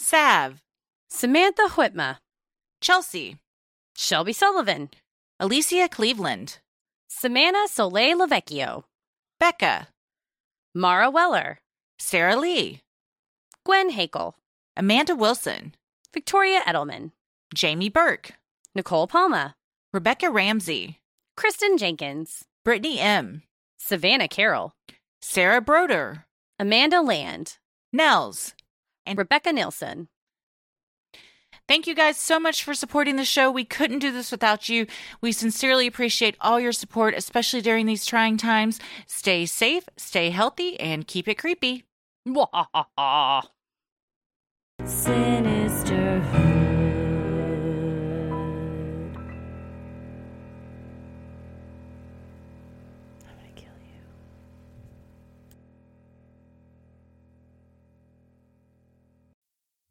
[0.00, 0.62] Sav.
[1.08, 2.18] Samantha Whitma,
[2.80, 3.38] Chelsea.
[3.94, 4.90] Shelby Sullivan,
[5.38, 6.58] Alicia Cleveland.
[7.08, 8.84] Samantha Soleil Lavecchio,
[9.38, 9.88] Becca.
[10.74, 11.60] Mara Weller,
[12.00, 12.80] Sarah Lee.
[13.64, 14.34] Gwen Hakel,
[14.76, 15.74] Amanda Wilson.
[16.12, 17.12] Victoria Edelman,
[17.54, 18.32] Jamie Burke.
[18.74, 19.54] Nicole Palma,
[19.92, 20.98] Rebecca Ramsey.
[21.36, 23.42] Kristen Jenkins, Brittany M.
[23.78, 24.72] Savannah Carroll,
[25.20, 26.26] Sarah Broder.
[26.62, 27.58] Amanda Land,
[27.92, 28.54] Nels.
[29.04, 30.06] and Rebecca Nilsson.
[31.66, 33.50] Thank you guys so much for supporting the show.
[33.50, 34.86] We couldn't do this without you.
[35.20, 38.78] We sincerely appreciate all your support, especially during these trying times.
[39.08, 41.82] Stay safe, stay healthy, and keep it creepy.
[42.28, 43.42] Mwahaha.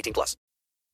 [0.00, 0.36] 18 plus.